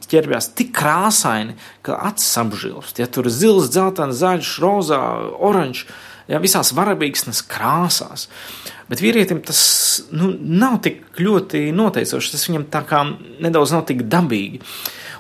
ķerbjās 0.10 0.52
tik 0.58 0.72
krāsaini, 0.78 1.58
ka 1.86 1.98
acis 2.10 2.38
apžilst. 2.42 3.02
Ja 3.02 3.10
tur 3.10 3.28
ir 3.30 3.34
zils, 3.34 3.72
dzeltens, 3.74 4.20
zaļš, 4.22 4.52
rozā, 4.62 5.02
oranžs, 5.50 5.88
ja 6.30 6.42
visās 6.42 6.72
varabīgsnes 6.78 7.42
krāsās. 7.50 8.28
Bet 8.90 9.02
vīrietim 9.02 9.42
tas 9.46 9.62
nu, 10.14 10.32
nav 10.38 10.80
tik 10.86 11.02
ļoti 11.22 11.70
noteicoši, 11.76 12.34
tas 12.34 12.48
viņam 12.50 12.70
tā 12.74 12.84
kā 12.90 13.04
nedaudz 13.42 13.74
nav 13.74 13.86
tik 13.90 14.06
dabīgi. 14.10 14.62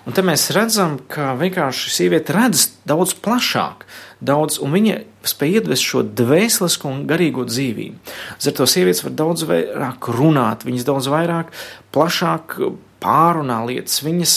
Un 0.07 0.15
te 0.15 0.23
mēs 0.25 0.47
redzam, 0.55 0.97
ka 1.11 1.33
vienkārši 1.37 1.91
sieviete 1.93 2.33
redz 2.33 2.69
daudz 2.89 3.13
plašāk, 3.19 3.83
daudz, 4.19 4.59
un 4.63 4.73
viņa 4.75 4.99
spēj 5.27 5.59
iedvest 5.59 5.85
šo 5.85 6.03
dvēselisko 6.03 6.91
un 6.91 7.05
garīgo 7.09 7.45
dzīvību. 7.47 8.15
Ar 8.39 8.55
to 8.55 8.67
sievietes 8.69 9.03
var 9.05 9.15
daudz 9.19 9.45
vairāk 9.49 10.09
runāt, 10.15 10.65
viņas 10.67 10.87
daudz 10.87 11.09
vairāk, 11.11 11.53
plašāk 11.95 12.57
pārunā 13.03 13.59
lietas. 13.67 14.01
Viņas, 14.03 14.35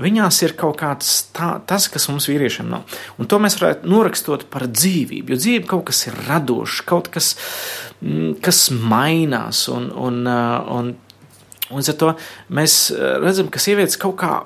viņās 0.00 0.40
ir 0.46 0.56
kaut 0.58 0.80
kāds 0.82 1.12
tā, 1.36 1.52
tas, 1.66 1.86
kas 1.92 2.08
mums 2.10 2.28
vīriešiem 2.30 2.70
nav. 2.72 2.98
Un 3.18 3.30
to 3.30 3.38
mēs 3.42 3.58
varētu 3.60 3.90
norakstot 3.90 4.48
par 4.52 4.66
dzīvību, 4.70 5.34
jo 5.34 5.40
dzīve 5.40 5.68
kaut 5.70 5.88
kas 5.90 6.06
ir 6.10 6.18
radošs, 6.28 6.82
kaut 6.88 7.10
kas, 7.14 7.34
mm, 8.02 8.40
kas 8.44 8.68
mainās, 8.74 9.66
un, 9.72 9.90
un, 9.94 10.22
un, 10.26 10.90
un, 10.90 10.94
un 11.70 11.84
ar 11.86 12.00
to 12.02 12.14
mēs 12.50 12.80
redzam, 13.22 13.50
ka 13.50 13.62
sievietes 13.62 14.00
kaut 14.00 14.18
kā 14.22 14.40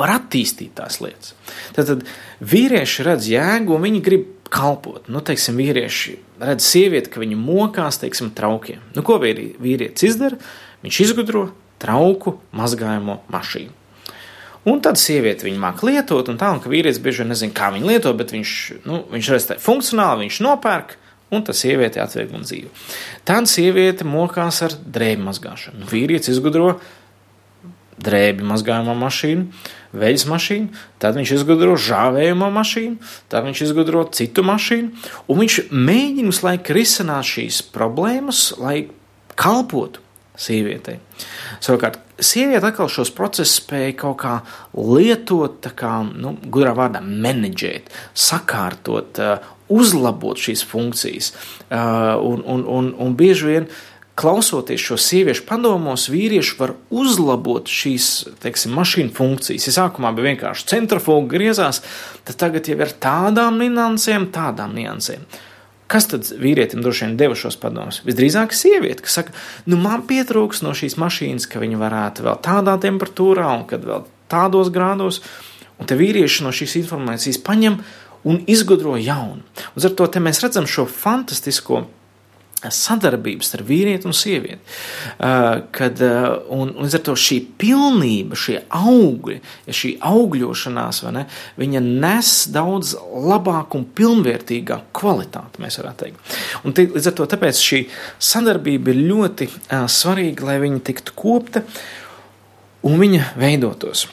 var 0.00 0.12
attīstīt 0.18 0.74
tās 0.78 1.00
lietas. 1.02 1.34
Tad, 1.76 1.88
tad 1.88 2.04
vīrieši 2.44 3.06
redz 3.06 3.28
jēgu, 3.30 3.76
un 3.76 3.86
viņi 3.86 4.02
grib 4.04 4.26
kalpot. 4.52 5.08
Nu, 5.12 5.22
teiksim, 5.24 5.58
vīrieši 5.60 6.18
redz 6.42 6.66
sievieti, 6.66 7.10
ka 7.12 7.22
viņa 7.22 7.38
mokās, 7.40 8.00
teiksim, 8.02 8.30
traukiem. 8.36 8.82
Nu, 8.96 9.04
ko 9.06 9.18
vīrietis 9.22 10.06
izdara? 10.10 10.38
Viņš 10.84 11.00
izgudro 11.08 11.48
trauku 11.82 12.36
mazgājumu 12.56 13.20
mašīnu. 13.32 13.74
Un 14.66 14.80
tad 14.82 14.98
sieviete 14.98 15.46
viņu 15.46 15.60
māca 15.62 15.86
lietot, 15.86 16.26
un 16.32 16.38
tā, 16.40 16.48
un 16.50 16.58
ka 16.62 16.70
vīrietis 16.70 16.98
bieži 17.02 17.22
vien 17.22 17.30
nezina, 17.30 17.54
kā 17.54 17.68
viņu 17.70 17.86
lietot, 17.86 18.16
bet 18.18 18.32
viņš, 18.34 18.54
nu, 18.88 19.04
viņš 19.12 19.28
redz 19.30 19.46
tā 19.46 19.56
funkcionāli, 19.62 20.26
viņš 20.26 20.40
nopērk, 20.42 20.96
un 21.30 21.44
tas 21.46 21.60
sieviete 21.62 22.02
atvieglina 22.02 22.42
dzīvi. 22.46 22.72
Tad 23.26 23.46
sieviete 23.50 24.06
mokās 24.06 24.58
ar 24.66 24.74
drēbu 24.74 25.28
mazgāšanu. 25.28 25.84
Nu, 25.84 25.90
vīrietis 25.90 26.32
izgudro 26.34 26.80
drēbi 28.02 28.44
mazgājumā 28.46 28.94
mašīnu, 29.00 29.46
veļas 29.96 30.26
mašīnu, 30.28 30.82
tad 31.02 31.16
viņš 31.16 31.34
izgudro 31.38 31.76
žāvējumu 31.80 32.50
mašīnu, 32.56 33.12
tad 33.32 33.46
viņš 33.48 33.62
izgudro 33.68 34.04
citu 34.16 34.44
mašīnu, 34.46 35.06
un 35.32 35.40
viņš 35.42 35.60
mēģina 35.72 36.32
visu 36.32 36.46
laiku 36.46 36.76
risināt 36.76 37.30
šīs 37.30 37.62
problēmas, 37.74 38.50
lai 38.60 38.82
kalpotu 39.36 40.02
sievietei. 40.36 40.98
Savukārt, 41.64 41.98
sieviete 42.20 42.68
atkal 42.68 42.90
šos 42.92 43.10
procesus 43.16 43.56
spēja 43.62 43.94
kaut 44.02 44.18
kā 44.20 44.34
lietot, 44.76 45.64
kā, 45.76 45.98
nu, 46.04 46.36
gudrā 46.52 46.74
vārdā, 46.76 47.00
menedžēt, 47.00 47.88
sakārtot, 48.12 49.20
uzlabot 49.72 50.38
šīs 50.38 50.62
funkcijas, 50.68 51.32
un, 51.72 52.44
un, 52.44 52.64
un, 52.78 52.92
un 53.02 53.16
bieži 53.18 53.50
vien 53.50 53.70
klausoties 54.16 54.80
šo 54.80 54.96
sieviešu 55.00 55.44
padomos, 55.48 56.08
vīrieši 56.08 56.54
var 56.56 56.72
uzlabot 56.88 57.68
šīs 57.68 58.06
teiksim, 58.40 58.72
mašīnu 58.76 59.12
funkcijas. 59.16 59.68
Ja 59.68 59.74
sākumā 59.74 60.14
bija 60.16 60.30
vienkārši 60.30 60.70
centrifuga 60.72 61.28
griezās, 61.34 61.82
tad 62.24 62.40
tagad 62.40 62.70
jau 62.70 62.78
ir 62.80 62.94
tādām 63.02 63.60
niansēm, 63.60 64.30
tādām 64.32 64.72
niansēm. 64.78 65.26
Kas 65.86 66.08
tad 66.10 66.26
vīrietim 66.40 66.80
droši 66.82 67.04
vien 67.04 67.18
deva 67.20 67.36
šos 67.38 67.58
padomus? 67.62 68.00
Visdrīzāk 68.08 68.56
sieviete, 68.56 69.04
kas 69.04 69.20
saka, 69.20 69.34
nu 69.70 69.78
man 69.78 70.02
pietrūks 70.08 70.64
no 70.64 70.72
šīs 70.74 70.96
mašīnas, 70.98 71.46
ka 71.46 71.60
viņa 71.62 71.78
varētu 71.78 72.24
vēl 72.26 72.40
tādā 72.42 72.74
temperatūrā 72.82 73.52
un 73.52 73.62
kad 73.70 73.84
vēl 73.86 74.08
tādos 74.32 74.72
grādos, 74.74 75.20
un 75.78 75.86
te 75.86 75.98
vīrieši 75.98 76.42
no 76.42 76.50
šīs 76.56 76.74
informācijas 76.80 77.38
paņem 77.44 77.78
un 78.26 78.40
izgudro 78.50 78.96
jaunu. 78.98 79.44
Un 79.76 79.86
ar 79.86 79.94
to 79.94 80.08
mēs 80.24 80.42
redzam 80.42 80.66
šo 80.66 80.88
fantastisko 80.90 81.84
sadarbības 82.64 83.50
starp 83.50 83.68
vīrieti 83.68 84.08
un 84.08 84.14
sievieti. 84.16 84.58
Uh, 85.18 85.66
kad, 85.74 86.00
uh, 86.02 86.38
un, 86.52 86.72
līdz 86.80 86.96
ar 86.98 87.02
to 87.08 87.14
šī 87.20 87.38
pilnība, 87.60 88.38
šie 88.38 88.58
augļi, 88.74 89.38
šī 89.68 89.92
augļošanās, 90.08 91.02
ne, 91.14 91.26
viņa 91.60 91.82
nes 91.84 92.32
daudz 92.54 92.94
labāku 92.96 93.80
un 93.80 93.86
pilnvērtīgāku 93.98 94.92
kvalitāti, 94.96 95.62
mēs 95.62 95.80
varētu 95.82 96.04
teikt. 96.04 96.36
Un 96.64 96.76
tī, 96.76 96.88
līdz 96.96 97.10
ar 97.12 97.16
to 97.20 97.28
tāpēc 97.36 97.62
šī 97.62 97.82
sadarbība 98.32 98.94
ir 98.94 99.02
ļoti 99.12 99.50
uh, 99.50 99.86
svarīga, 99.90 100.48
lai 100.50 100.60
viņa 100.64 100.84
tiktu 100.90 101.16
kopta 101.18 101.66
un 102.86 102.96
viņa 103.02 103.34
veidotos. 103.40 104.06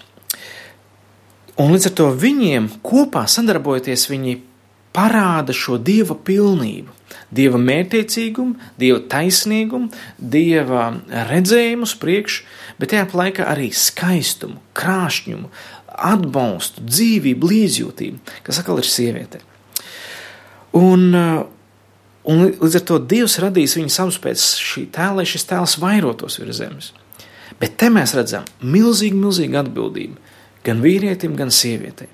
Un 1.62 1.70
līdz 1.76 1.92
ar 1.92 1.96
to 1.96 2.10
viņiem 2.18 2.68
kopā 2.86 3.28
sadarbojoties, 3.30 4.10
viņi 4.10 4.40
parāda 4.94 5.54
šo 5.56 5.78
dieva 5.82 6.18
pilnību 6.18 7.03
dieva 7.34 7.60
mērķiecīgumu, 7.62 8.58
dieva 8.82 9.00
taisnīgumu, 9.12 9.92
dieva 10.18 10.90
redzējumu 11.30 11.88
uz 11.88 11.96
priekšu, 12.02 12.44
bet 12.80 12.94
tajā 12.94 13.08
laikā 13.14 13.48
arī 13.52 13.70
skaistumu, 13.76 14.62
krāšņumu, 14.78 15.50
atbalstu, 15.94 16.84
dzīvību, 16.88 17.50
līdzjūtību, 17.54 18.38
kas 18.46 18.62
atkal 18.62 18.82
ir 18.82 18.90
sieviete. 18.90 19.44
Un, 20.74 21.14
un 21.14 22.44
līdz 22.50 22.80
ar 22.80 22.86
to 22.90 22.98
Dievs 22.98 23.38
radīs 23.44 23.78
viņu 23.78 23.94
savus 23.94 24.18
pēc 24.22 24.44
šī 24.64 24.88
tēla, 24.94 25.22
lai 25.22 25.30
šis 25.30 25.46
tēls 25.52 25.78
vairotos 25.82 26.40
virs 26.42 26.58
zemes. 26.62 26.92
Bet 27.62 27.78
te 27.78 27.92
mēs 27.94 28.16
redzam 28.18 28.48
milzīgu, 28.66 29.20
milzīgu 29.22 29.60
atbildību 29.62 30.32
gan 30.66 30.82
vīrietim, 30.84 31.36
gan 31.38 31.54
sievietei. 31.54 32.10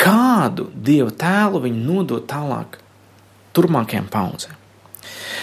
Kādu 0.00 0.70
Dieva 0.72 1.10
tēlu 1.12 1.64
viņi 1.66 1.82
nodod 1.84 2.28
tālāk 2.30 2.78
turpmākajām 3.56 4.08
paudzēm. 4.12 4.56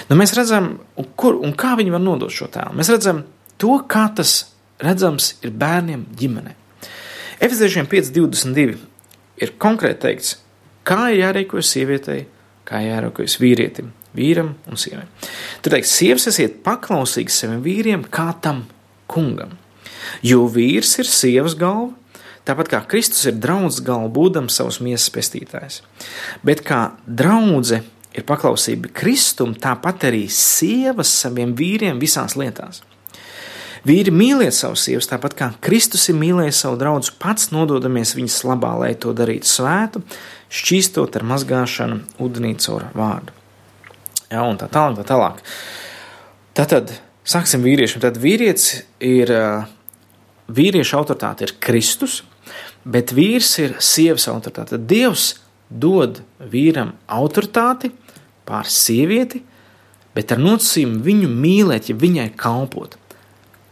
Nu, 0.10 0.18
mēs 0.20 0.34
redzam, 0.38 0.78
kur, 1.20 1.40
un 1.44 1.56
kā 1.58 1.74
viņi 1.80 1.94
var 1.94 2.04
nodot 2.04 2.34
šo 2.34 2.48
tēlu. 2.52 2.76
Mēs 2.78 2.92
redzam 2.94 3.24
to, 3.60 3.74
kā 3.90 4.08
tas 4.16 4.40
redzams 4.84 5.34
ir 5.46 5.54
bērniem 5.58 6.06
ģimenē. 6.18 6.54
Efeziešiem 7.44 7.90
5.22 7.90 8.78
ir 9.44 9.54
konkrēti 9.62 10.02
teikts, 10.06 10.34
kā 10.88 11.12
ir 11.14 11.24
jārīkojas 11.26 11.74
sievietei, 11.76 12.24
kā 12.68 12.82
jārīkojas 12.84 13.38
vīrietim, 13.42 13.92
vīram 14.18 14.56
un 14.70 14.80
sievai. 14.80 15.06
Tur 15.62 15.76
teiks, 15.76 15.94
sievas 16.00 16.28
esiet 16.32 16.60
paklausīgas 16.66 17.44
saviem 17.44 17.62
vīriem, 17.66 18.08
kā 18.10 18.32
tam 18.42 18.66
kungam. 19.12 19.54
Jo 20.26 20.46
vīrs 20.52 20.96
ir 21.02 21.10
sievas 21.10 21.56
galva, 21.60 21.92
tāpat 22.48 22.72
kā 22.72 22.82
Kristus 22.90 23.28
ir 23.30 23.38
draudzes 23.44 23.84
galva, 23.86 24.10
būdams 24.14 24.58
savus 24.58 24.80
miesas 24.84 25.12
pestītājs. 25.14 25.82
Bet 26.48 26.64
kā 26.66 26.82
draudzene 27.06 27.86
ir 28.18 28.26
paklausība 28.28 28.92
Kristum, 28.98 29.54
tāpat 29.58 30.08
arī 30.10 30.26
sievas 30.34 31.12
saviem 31.24 31.54
vīriem 31.58 32.02
visās 32.02 32.38
lietās. 32.40 32.82
Vīri 33.88 34.12
mīliet 34.12 34.56
savus 34.58 34.84
sievas, 34.88 35.08
tāpat 35.08 35.36
kā 35.38 35.48
Kristus 35.64 36.10
ir 36.12 36.18
mīlējis 36.20 36.64
savu 36.66 36.80
draugu, 36.82 37.14
pats 37.22 37.52
nododamies 37.54 38.16
viņas 38.18 38.42
labā, 38.50 38.74
lai 38.82 38.92
to 39.00 39.14
darītu 39.16 39.48
svētu, 39.48 40.02
šķīstot 40.52 41.16
ar 41.20 41.28
mazgāšanu 41.30 42.02
ūdenī 42.24 42.56
caur 42.64 42.90
vārdu. 42.98 43.36
Ja, 44.28 44.44
un 44.44 44.60
tā 44.60 44.68
tālāk, 44.68 44.98
tā 45.00 45.06
tālāk. 45.14 45.44
Tad 46.58 46.98
sāksim 47.28 47.64
vīriešiem. 47.64 48.02
Tad 48.04 48.18
vīrietis 48.20 48.82
ir, 49.04 49.32
vīrieša 50.52 51.00
autoritāte 51.00 51.48
ir 51.48 51.56
Kristus, 51.64 52.22
bet 52.84 53.14
vīrs 53.16 53.54
ir 53.64 53.78
sievas 53.84 54.28
autoritāte. 54.32 54.76
Tad 54.76 54.88
Dievs 54.90 55.30
dod 55.70 56.22
vīram 56.40 56.96
autoritāti 57.08 57.94
pār 58.48 58.70
sievieti, 58.72 59.44
bet 60.18 60.32
ar 60.34 60.42
nosacījumu 60.42 61.04
viņu 61.06 61.30
mīlēt, 61.30 61.92
ja 61.92 61.98
viņai 62.00 62.32
kalpot. 62.40 62.98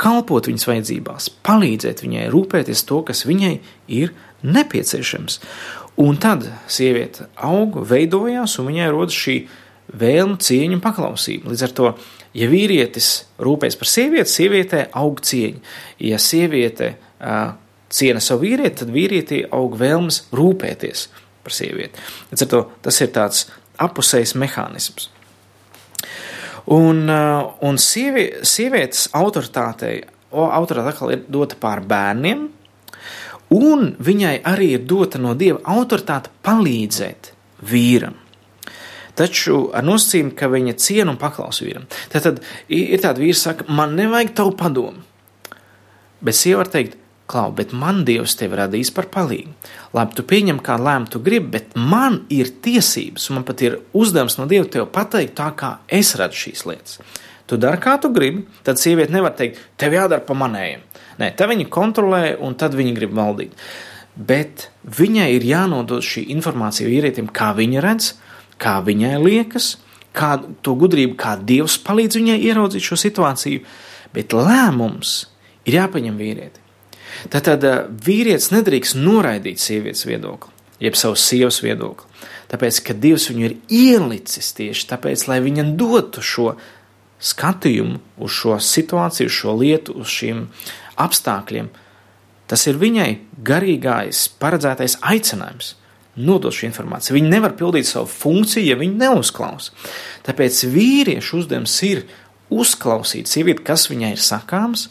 Kalpot 0.01 0.49
viņas 0.49 0.67
vajadzībās, 0.67 1.29
palīdzēt 1.47 2.03
viņai, 2.03 2.27
rūpēties 2.33 2.83
to, 2.87 2.99
kas 3.07 3.23
viņai 3.27 3.53
ir 3.95 4.11
nepieciešams. 4.45 5.39
Un 6.03 6.19
tad 6.19 6.43
sieviete 6.67 7.29
auga, 7.39 7.85
veidojās, 7.87 8.57
un 8.59 8.67
viņai 8.67 8.89
rodas 8.91 9.15
šī 9.15 9.37
vēlme, 9.95 10.35
cieņa 10.43 10.75
un 10.75 10.83
paklausība. 10.83 11.53
Līdz 11.53 11.65
ar 11.67 11.75
to, 11.77 11.91
ja 12.35 12.49
vīrietis 12.51 13.11
rūpēs 13.39 13.77
par 13.79 13.89
sievieti, 13.89 14.33
sievietē 14.33 14.81
aug 14.99 15.21
cieņa. 15.23 15.61
Ja 16.03 16.19
sieviete 16.19 16.95
uh, 16.95 17.53
ciena 17.87 18.23
savu 18.23 18.49
vīrieti, 18.49 18.81
tad 18.83 18.91
vīrietī 18.93 19.45
aug 19.55 19.77
vēlmes 19.79 20.25
rūpēties 20.35 21.07
par 21.45 21.55
sievieti. 21.55 22.03
Līdz 22.33 22.45
ar 22.45 22.51
to 22.51 22.61
tas 22.85 22.99
ir 23.05 23.13
tāds 23.15 23.45
apusējs 23.81 24.35
mehānisms. 24.39 25.09
Un, 26.73 27.05
un 27.09 27.77
sievi, 27.77 28.25
sievietes 28.41 29.05
autoritātei, 29.13 29.99
autoritāte 30.33 31.11
ir 31.13 31.25
dota 31.29 31.57
pār 31.61 31.83
bērniem, 31.85 32.47
un 33.53 33.87
viņai 34.01 34.39
arī 34.49 34.71
ir 34.79 34.85
dota 34.89 35.21
no 35.21 35.35
dieva 35.37 35.61
autoritāte 35.75 36.33
palīdzēt 36.45 37.31
vīram. 37.69 38.17
Taču 39.15 39.69
ar 39.71 39.85
nosacījumu, 39.87 40.33
ka 40.35 40.49
viņa 40.51 40.73
ciena 40.81 41.13
un 41.13 41.19
paklaus 41.21 41.61
vīram. 41.63 41.85
Tad, 42.11 42.25
tad 42.25 42.41
ir 42.67 42.99
tāda 42.99 43.21
vīra, 43.23 43.37
saka, 43.39 43.67
man 43.71 43.95
nevajag 43.95 44.33
tavu 44.35 44.55
padomu. 44.59 45.05
Bet 46.25 46.35
sieva 46.35 46.63
var 46.63 46.71
teikt, 46.73 46.97
Klau, 47.25 47.49
bet 47.57 47.71
man 47.73 48.03
Dievs 48.05 48.35
tevi 48.37 48.57
radījis 48.59 48.91
par 48.93 49.07
palīgu. 49.13 49.49
Labi, 49.97 50.13
tu 50.17 50.25
pieņem, 50.29 50.59
kā 50.61 50.75
lēmumu 50.77 51.09
tu 51.09 51.21
gribi, 51.25 51.55
bet 51.55 51.71
man 51.73 52.19
ir 52.29 52.51
tiesības, 52.61 53.29
un 53.29 53.39
man 53.39 53.45
pat 53.47 53.63
ir 53.65 53.79
uzdevums 53.97 54.37
no 54.37 54.45
Dieva 54.49 54.67
tev 54.69 54.85
pateikt 54.93 55.33
tā, 55.39 55.47
kā 55.57 55.71
es 55.89 56.13
redzu 56.19 56.43
šīs 56.43 56.65
lietas. 56.69 56.99
Tu 57.49 57.57
dari, 57.61 57.79
kā 57.81 57.95
tu 58.01 58.11
gribi, 58.13 58.43
tad 58.65 58.77
sieviete 58.81 59.13
nevar 59.13 59.33
teikt, 59.37 59.57
tev 59.81 59.93
jādara 59.97 60.21
pa 60.25 60.37
manējiem. 60.37 60.83
Nē, 61.21 61.31
tā 61.37 61.47
viņa 61.49 61.65
kontrolē, 61.73 62.21
un 62.41 62.57
tad 62.61 62.77
viņa 62.77 62.93
grib 62.97 63.15
valdīt. 63.17 63.55
Bet 64.15 64.67
viņai 64.85 65.27
ir 65.35 65.45
jānodod 65.49 66.05
šī 66.05 66.27
informācija 66.35 66.89
vīrietim, 66.89 67.29
kā 67.33 67.51
viņa 67.57 67.83
redz, 67.85 68.11
kā 68.61 68.77
viņai 68.85 69.15
liekas, 69.23 69.71
kā 70.15 70.35
to 70.65 70.75
gudrību, 70.79 71.17
kā 71.19 71.35
Dievs 71.41 71.77
palīdz 71.85 72.21
viņai 72.21 72.37
ieraudzīt 72.49 72.85
šo 72.85 72.99
situāciju, 73.01 73.65
bet 74.15 74.37
lēmums 74.37 75.17
ir 75.65 75.79
jāpaņem 75.81 76.21
vīrietim. 76.21 76.64
Tātad 77.33 77.65
eh, 77.65 77.83
vīrietis 78.05 78.51
nedrīkst 78.53 78.97
noraidīt 78.99 79.61
sievietes 79.61 80.05
viedokli, 80.07 80.51
jeb 80.83 80.97
savas 80.99 81.25
sievas 81.25 81.61
viedokli. 81.63 82.09
Tāpēc, 82.51 82.81
ka 82.85 82.93
Dievs 82.93 83.29
viņu 83.31 83.47
ir 83.47 83.55
ielicis 83.73 84.51
tieši 84.57 84.89
tāpēc, 84.91 85.25
lai 85.29 85.39
viņam 85.43 85.73
dotu 85.79 86.21
šo 86.21 86.51
skatījumu 87.25 88.01
uz 88.21 88.35
šo 88.35 88.59
situāciju, 88.61 89.31
uz 89.31 89.39
šo 89.39 89.55
lietu, 89.57 89.95
uz 89.97 90.11
šiem 90.11 90.45
apstākļiem. 91.01 91.71
Tas 92.45 92.67
ir 92.69 92.77
viņai 92.77 93.09
garīgais, 93.45 94.27
paredzētais 94.37 94.99
aicinājums 95.01 95.73
nodot 96.15 96.53
šo 96.55 96.69
informāciju. 96.69 97.17
Viņi 97.17 97.31
nevar 97.31 97.55
pildīt 97.59 97.89
savu 97.89 98.07
funkciju, 98.11 98.69
ja 98.69 98.77
viņi 98.79 98.99
neuzklausa. 99.01 99.73
Tāpēc 100.27 100.61
vīriešu 100.71 101.41
uzdevums 101.41 101.75
ir 101.87 102.05
uzklausīt 102.53 103.29
sievieti, 103.29 103.65
kas 103.65 103.89
viņai 103.89 104.13
ir 104.15 104.21
sakāms, 104.21 104.87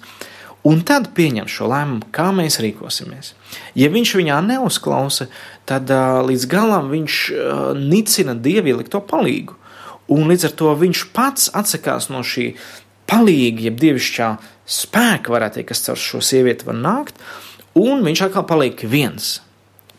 un 0.64 0.80
tad 0.86 1.10
pieņem 1.16 1.48
šo 1.50 1.68
lēmumu, 1.70 2.08
kā 2.14 2.30
mēs 2.36 2.60
rīkosimies. 2.64 3.34
Ja 3.78 3.90
viņš 3.92 4.14
viņā 4.20 4.38
neuzklausa, 4.46 5.28
tad 5.68 5.90
līdz 6.28 6.46
galam 6.50 6.88
viņš 6.92 7.18
nicina 7.80 8.34
dievu 8.34 8.74
ielikto 8.74 9.02
palīgu. 9.04 9.58
Un 10.12 10.28
līdz 10.28 10.50
ar 10.50 10.56
to 10.58 10.72
viņš 10.80 11.06
pats 11.16 11.50
atsakās 11.56 12.10
no 12.12 12.20
šī 12.24 12.50
palīga, 13.08 13.68
jeb 13.68 13.80
dievišķā 13.80 14.30
spēka, 14.64 15.32
varētu 15.32 15.60
teikt, 15.60 15.70
kas 15.72 15.84
caur 15.86 16.00
šo 16.00 16.20
sievieti 16.24 16.68
var 16.68 16.76
nākt, 16.76 17.20
un 17.76 18.04
viņš 18.04 18.26
atkal 18.28 18.46
paliek 18.48 18.84
viens. 18.88 19.38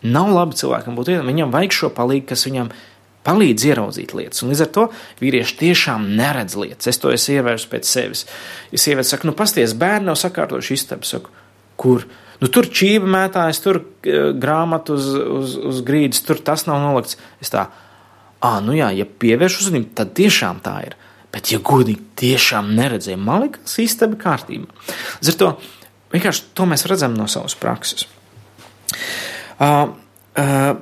Nav 0.05 0.29
labi 0.33 0.57
cilvēkam 0.57 0.97
būt 0.97 1.13
vienam, 1.13 1.29
viņam 1.29 1.53
vajag 1.53 1.73
šo 1.73 1.89
palīgu, 1.97 2.27
kas 2.33 2.45
viņam 2.45 2.69
ir 2.69 2.83
palīdz 3.25 3.65
ieraudzīt 3.71 4.13
lietas. 4.17 4.43
Un 4.43 4.51
līdz 4.51 4.65
ar 4.65 4.69
to 4.75 4.85
vīrieši 5.21 5.57
tiešām 5.61 6.09
neredz 6.17 6.57
lietas. 6.59 6.89
Es 6.91 7.01
to 7.01 7.13
esmu 7.13 7.39
ievērsis 7.39 7.71
pēc 7.71 7.89
sevis. 7.89 8.25
Ja 8.73 8.81
sieviete 8.81 9.09
saka, 9.11 9.29
nu, 9.29 9.35
pasties, 9.37 9.75
bērni 9.77 10.09
nav 10.09 10.19
sakārtojuši 10.21 10.77
istabu, 10.77 11.09
saku, 11.09 11.33
kur? 11.81 12.05
Nu, 12.41 12.49
tur 12.51 12.67
čība 12.67 13.07
mētājas, 13.09 13.61
tur 13.63 13.81
uh, 13.81 14.29
grāmatu 14.35 14.97
uz, 14.99 15.09
uz, 15.13 15.55
uz 15.71 15.81
grīdas, 15.87 16.21
tur 16.27 16.41
tas 16.45 16.67
nav 16.69 16.81
nolikts. 16.83 17.19
Es 17.43 17.53
tā, 17.53 17.69
ah, 18.45 18.59
nu 18.63 18.75
jā, 18.77 18.91
ja 18.95 19.07
pievērš 19.07 19.61
uzmanību, 19.63 19.93
tad 19.97 20.13
tiešām 20.19 20.61
tā 20.65 20.77
ir. 20.89 20.97
Bet, 21.35 21.49
ja 21.51 21.59
godīgi 21.59 22.03
tiešām 22.19 22.69
neredzēju, 22.77 23.19
man 23.19 23.47
liekas, 23.47 23.79
istaba 23.83 24.15
kārtībā. 24.19 24.71
Līdz 25.19 25.31
ar 25.33 25.39
to 25.41 25.49
vienkārši 26.13 26.51
to 26.55 26.67
mēs 26.69 26.85
redzam 26.87 27.15
no 27.17 27.27
savas 27.31 27.57
prakses. 27.59 28.05
Uh, 29.59 29.91
uh, 30.39 30.75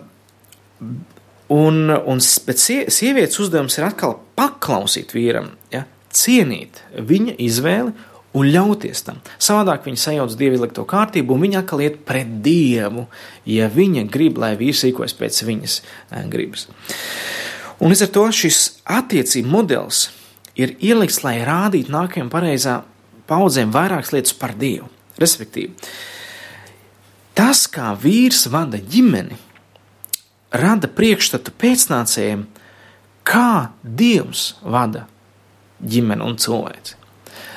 Un, 1.54 1.86
un 1.90 2.22
sievietes 2.24 3.38
uzdevums 3.44 3.76
ir 3.78 3.86
atkal 3.86 4.16
paklausīt 4.38 5.12
vīram, 5.14 5.52
ja, 5.74 5.84
cienīt 6.14 6.80
viņa 6.98 7.36
izvēli 7.44 7.94
un 8.34 8.50
ļauties 8.50 9.04
tam. 9.06 9.20
Savādāk 9.42 9.86
viņa 9.86 10.02
sajauc 10.02 10.34
dievu 10.38 10.58
izlikto 10.58 10.86
kārtību, 10.90 11.36
un 11.36 11.46
viņa 11.46 11.62
atkal 11.62 11.84
iet 11.86 12.00
pret 12.08 12.40
dievu, 12.46 13.06
ja 13.50 13.70
viņa 13.70 14.08
grib, 14.14 14.40
lai 14.42 14.56
vīrs 14.60 14.86
rīkojas 14.88 15.16
pēc 15.20 15.44
viņas 15.46 15.78
eh, 15.84 16.26
gribas. 16.32 16.68
Un 17.84 17.94
līdz 17.94 18.08
ar 18.08 18.12
to 18.16 18.26
šis 18.34 18.64
attiecību 18.90 19.54
modelis 19.54 20.08
ir 20.60 20.76
ielikts, 20.80 21.22
lai 21.26 21.40
rādītu 21.46 21.94
nākamajām 21.94 22.34
pareizā 22.34 22.80
paudzēm 23.30 23.74
vairākas 23.74 24.14
lietas 24.16 24.36
par 24.38 24.56
dievu. 24.58 24.90
Respektīvi, 25.22 25.74
tas, 27.38 27.68
kā 27.70 27.92
vīrs 28.02 28.48
vada 28.50 28.80
ģimeni, 28.82 29.38
rada 30.54 30.90
priekšstatu 30.90 31.54
pēcnācējiem, 31.60 32.46
kā 33.28 33.74
Dievs 33.84 34.54
vada 34.62 35.08
ģimeni 35.84 36.24
un 36.24 36.38
cilvēci. 36.40 37.00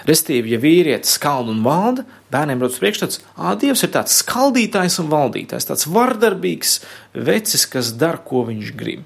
Restīvi, 0.06 0.52
ja 0.54 0.60
vīrietis 0.62 1.16
skald 1.18 1.50
un 1.50 1.64
valda, 1.66 2.04
bērniem 2.30 2.60
rodas 2.62 2.78
priekšstats, 2.78 3.20
ka 3.34 3.56
Dievs 3.58 3.82
ir 3.82 3.90
tāds 3.96 4.14
skaldītājs 4.22 5.00
un 5.02 5.10
valdītājs, 5.10 5.66
tāds 5.66 5.88
vardarbīgs 5.90 6.78
vecis, 7.26 7.66
kas 7.70 7.90
dara, 7.98 8.22
ko 8.22 8.44
viņš 8.46 8.72
grib. 8.78 9.02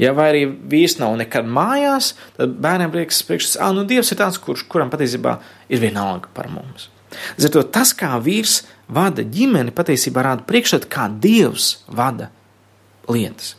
Ja 0.00 0.10
arī 0.18 0.46
vīrs 0.48 0.96
nav 0.98 1.14
nekad 1.20 1.46
mājās, 1.46 2.14
tad 2.38 2.56
bērniem 2.64 2.96
liekas, 2.96 3.20
ka 3.28 3.68
nu, 3.76 3.84
Dievs 3.86 4.10
ir 4.10 4.18
tāds, 4.18 4.40
kurš, 4.42 4.64
kuram 4.66 4.90
patiesībā 4.90 5.36
ir 5.68 5.84
vienalga 5.84 6.32
par 6.34 6.48
mums. 6.50 6.88
Līdz 7.36 7.46
ar 7.46 7.52
to 7.54 7.62
tas, 7.76 7.92
kā 7.94 8.16
vīrs 8.18 8.62
vada 8.90 9.22
ģimeni, 9.22 9.76
patiesībā 9.76 10.24
rāda 10.24 10.48
priekšstatu, 10.48 10.90
kā 10.90 11.06
Dievs 11.12 11.84
vada 11.86 12.32
lietas. 13.08 13.54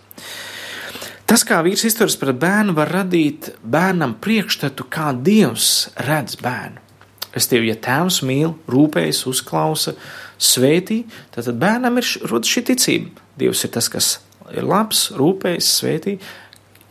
Tas, 1.25 1.41
kā 1.41 1.57
vīrs 1.65 1.87
izturas 1.87 2.17
pret 2.21 2.37
bērnu, 2.37 2.75
var 2.77 2.91
radīt 3.01 3.49
bērnam 3.65 4.13
priekšstatu, 4.21 4.85
kā 4.93 5.09
Dievs 5.25 5.89
redz 6.05 6.37
bērnu. 6.37 6.83
Restīvi, 7.35 7.71
ja 7.71 7.75
tēvs 7.81 8.21
mīl, 8.23 8.53
rūpējas, 8.71 9.25
uzklausa, 9.27 9.95
svētī, 10.39 11.01
tad 11.33 11.49
bērnam 11.59 11.97
ir 11.99 12.11
rodas 12.29 12.51
šī 12.53 12.63
ticība. 12.69 13.25
Dievs 13.41 13.65
ir 13.65 13.73
tas, 13.75 13.89
kas 13.91 14.11
ir 14.53 14.63
labs, 14.63 15.09
rūpējas, 15.17 15.71
svētī, 15.81 16.15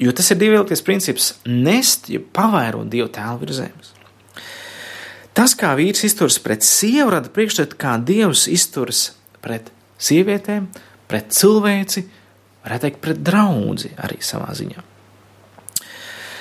jo 0.03 0.13
tas 0.13 0.29
ir 0.35 0.41
divvilkties 0.43 0.83
princips- 0.85 1.35
nest, 1.69 2.11
ja 2.11 2.19
pavairot 2.21 2.91
Dievu 2.91 3.09
tēlu 3.09 3.41
virs 3.41 3.61
zemes. 3.63 3.95
Tas, 5.35 5.55
kā 5.55 5.73
vīrs 5.75 6.05
izturas 6.05 6.39
pret 6.39 6.63
sievu, 6.63 7.11
rada 7.11 7.29
priekšstatu, 7.29 7.75
kā 7.75 7.97
Dievs 8.05 8.47
izturas 8.47 9.13
pret 9.43 9.71
sievietēm, 9.99 10.69
pret 11.09 11.31
cilvēci, 11.31 12.05
varētu 12.65 12.87
teikt, 12.87 13.01
pret 13.05 13.23
draugu 13.25 13.77
arī 14.01 14.21
savā 14.25 14.51
ziņā. 14.57 14.85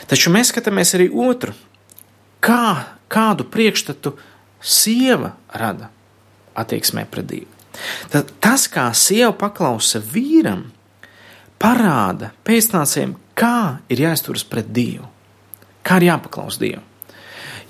Taču 0.10 0.32
mēs 0.34 0.52
skatāmies 0.52 0.94
arī 0.98 1.08
otru, 1.10 1.54
kā, 2.44 2.96
kādu 3.12 3.48
priekšstatu 3.48 4.16
sieva 4.64 5.34
rada 5.54 5.90
attieksmē 6.60 7.06
pret 7.10 7.28
Dievu. 7.30 7.50
Tad 8.14 8.30
tas, 8.44 8.68
kā 8.70 8.86
sieva 8.94 9.32
paklausa 9.34 10.02
vīram, 10.04 10.68
parāda 11.62 12.34
pēcnācējiem, 12.46 13.16
kā 13.40 13.80
ir 13.90 14.04
jāizturas 14.04 14.44
pret 14.46 14.70
Dievu, 14.76 15.08
kā 15.86 15.98
ir 16.02 16.12
jāpaklaus 16.12 16.60
Dievu. 16.62 16.84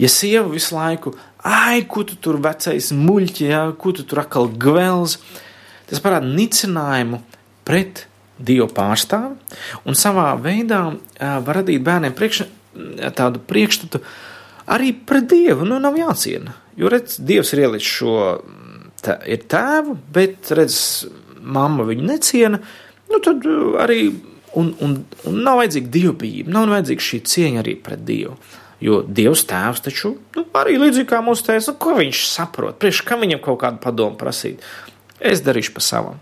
Ja 0.02 0.10
sieva 0.10 0.48
visu 0.50 0.74
laiku, 0.76 1.14
ai, 1.46 1.84
ko 1.86 2.04
tu 2.08 2.18
tur 2.18 2.40
vecais 2.42 2.90
muļķi, 2.98 3.46
ja, 3.46 3.68
ko 3.78 3.94
tu 3.96 4.06
tur 4.10 4.24
atkal 4.24 4.50
gvēls, 4.50 5.20
tas 5.90 6.02
parāda 6.02 6.28
nicinājumu 6.34 7.22
pret 7.68 8.08
Dievu 8.34 8.68
pārstāvi, 8.74 9.36
un 9.86 9.98
savā 9.98 10.32
veidā 10.42 10.82
var 11.20 11.60
radīt 11.60 11.84
bērniem 11.86 12.16
priekš, 12.18 12.44
tādu 13.18 13.42
priekšstatu 13.48 14.02
arī 14.74 14.94
pret 15.06 15.30
Dievu. 15.30 15.68
Nu, 15.70 15.78
nav 15.84 15.98
jāciena. 16.00 16.56
Jo, 16.80 16.90
redz, 16.90 17.20
Dievs 17.22 17.54
ir 17.54 17.66
ielicis 17.68 17.92
šo 18.00 18.16
tā, 19.06 19.20
ir 19.30 19.46
tēvu, 19.52 19.98
bet, 20.16 20.50
redz, 20.58 20.78
mamma 21.44 21.86
viņu 21.88 22.08
neciena, 22.08 22.60
nu, 23.12 23.22
tad 23.24 23.46
arī 23.84 24.08
un, 24.58 24.74
un, 24.82 24.98
un 25.30 25.40
nav 25.46 25.62
vajadzīga 25.62 25.92
dievbijība, 25.94 26.54
nav 26.54 26.72
vajadzīga 26.74 27.08
šī 27.10 27.22
cieņa 27.34 27.64
arī 27.64 27.78
pret 27.86 28.04
Dievu. 28.08 28.38
Jo 28.84 29.00
Dievs 29.08 29.46
tēvs 29.48 29.86
taču 29.86 30.18
nu, 30.36 30.44
arī 30.60 30.76
līdzīgi 30.82 31.08
kā 31.08 31.22
mūsu 31.24 31.46
tēvs, 31.48 31.70
nu, 31.72 31.78
ko 31.80 31.96
viņš 32.00 32.26
saprot, 32.34 32.80
priekš 32.82 33.04
kam 33.08 33.24
viņam 33.24 33.44
kaut 33.46 33.62
kādu 33.62 33.80
padomu 33.84 34.20
prasīt. 34.20 34.64
Es 35.24 35.44
darīšu 35.46 35.76
pa 35.78 35.84
savam. 35.84 36.20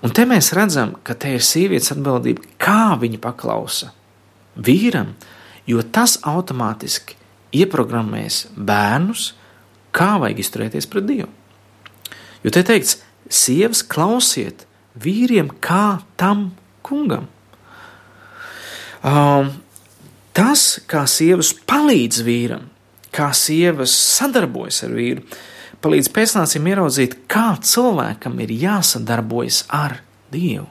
Un 0.00 0.14
te 0.16 0.24
mēs 0.28 0.52
redzam, 0.56 0.94
ka 1.04 1.14
te 1.18 1.34
ir 1.36 1.44
sievietes 1.44 1.92
atbildība, 1.92 2.46
kā 2.60 2.96
viņa 3.00 3.20
paklausa 3.20 3.90
vīram, 4.56 5.12
jo 5.68 5.82
tas 5.84 6.16
automātiski 6.26 7.18
ieprogrammēs 7.60 8.46
bērnus, 8.56 9.34
kā 9.92 10.14
vajag 10.22 10.40
izturēties 10.40 10.88
pret 10.90 11.08
Dievu. 11.08 11.28
Jo 12.44 12.52
te 12.54 12.62
teikts, 12.64 13.00
sievas 13.28 13.82
klausiet 13.84 14.64
vīriem 15.00 15.50
kā 15.62 16.00
tam 16.20 16.50
kungam. 16.86 17.28
Um, 19.04 19.52
tas, 20.36 20.78
kā 20.88 21.04
sievas 21.08 21.52
palīdz 21.68 22.24
vīram, 22.24 22.66
kā 23.12 23.30
sievas 23.36 23.92
sadarbojas 23.92 24.82
ar 24.86 24.96
vīru, 24.96 25.24
palīdz 25.84 26.10
pēcnācim 26.14 26.68
ieraudzīt, 26.70 27.16
kā 27.30 27.54
cilvēkam 27.62 28.38
ir 28.44 28.54
jāsadarbojas 28.66 29.64
ar 29.74 30.00
Dievu. 30.30 30.68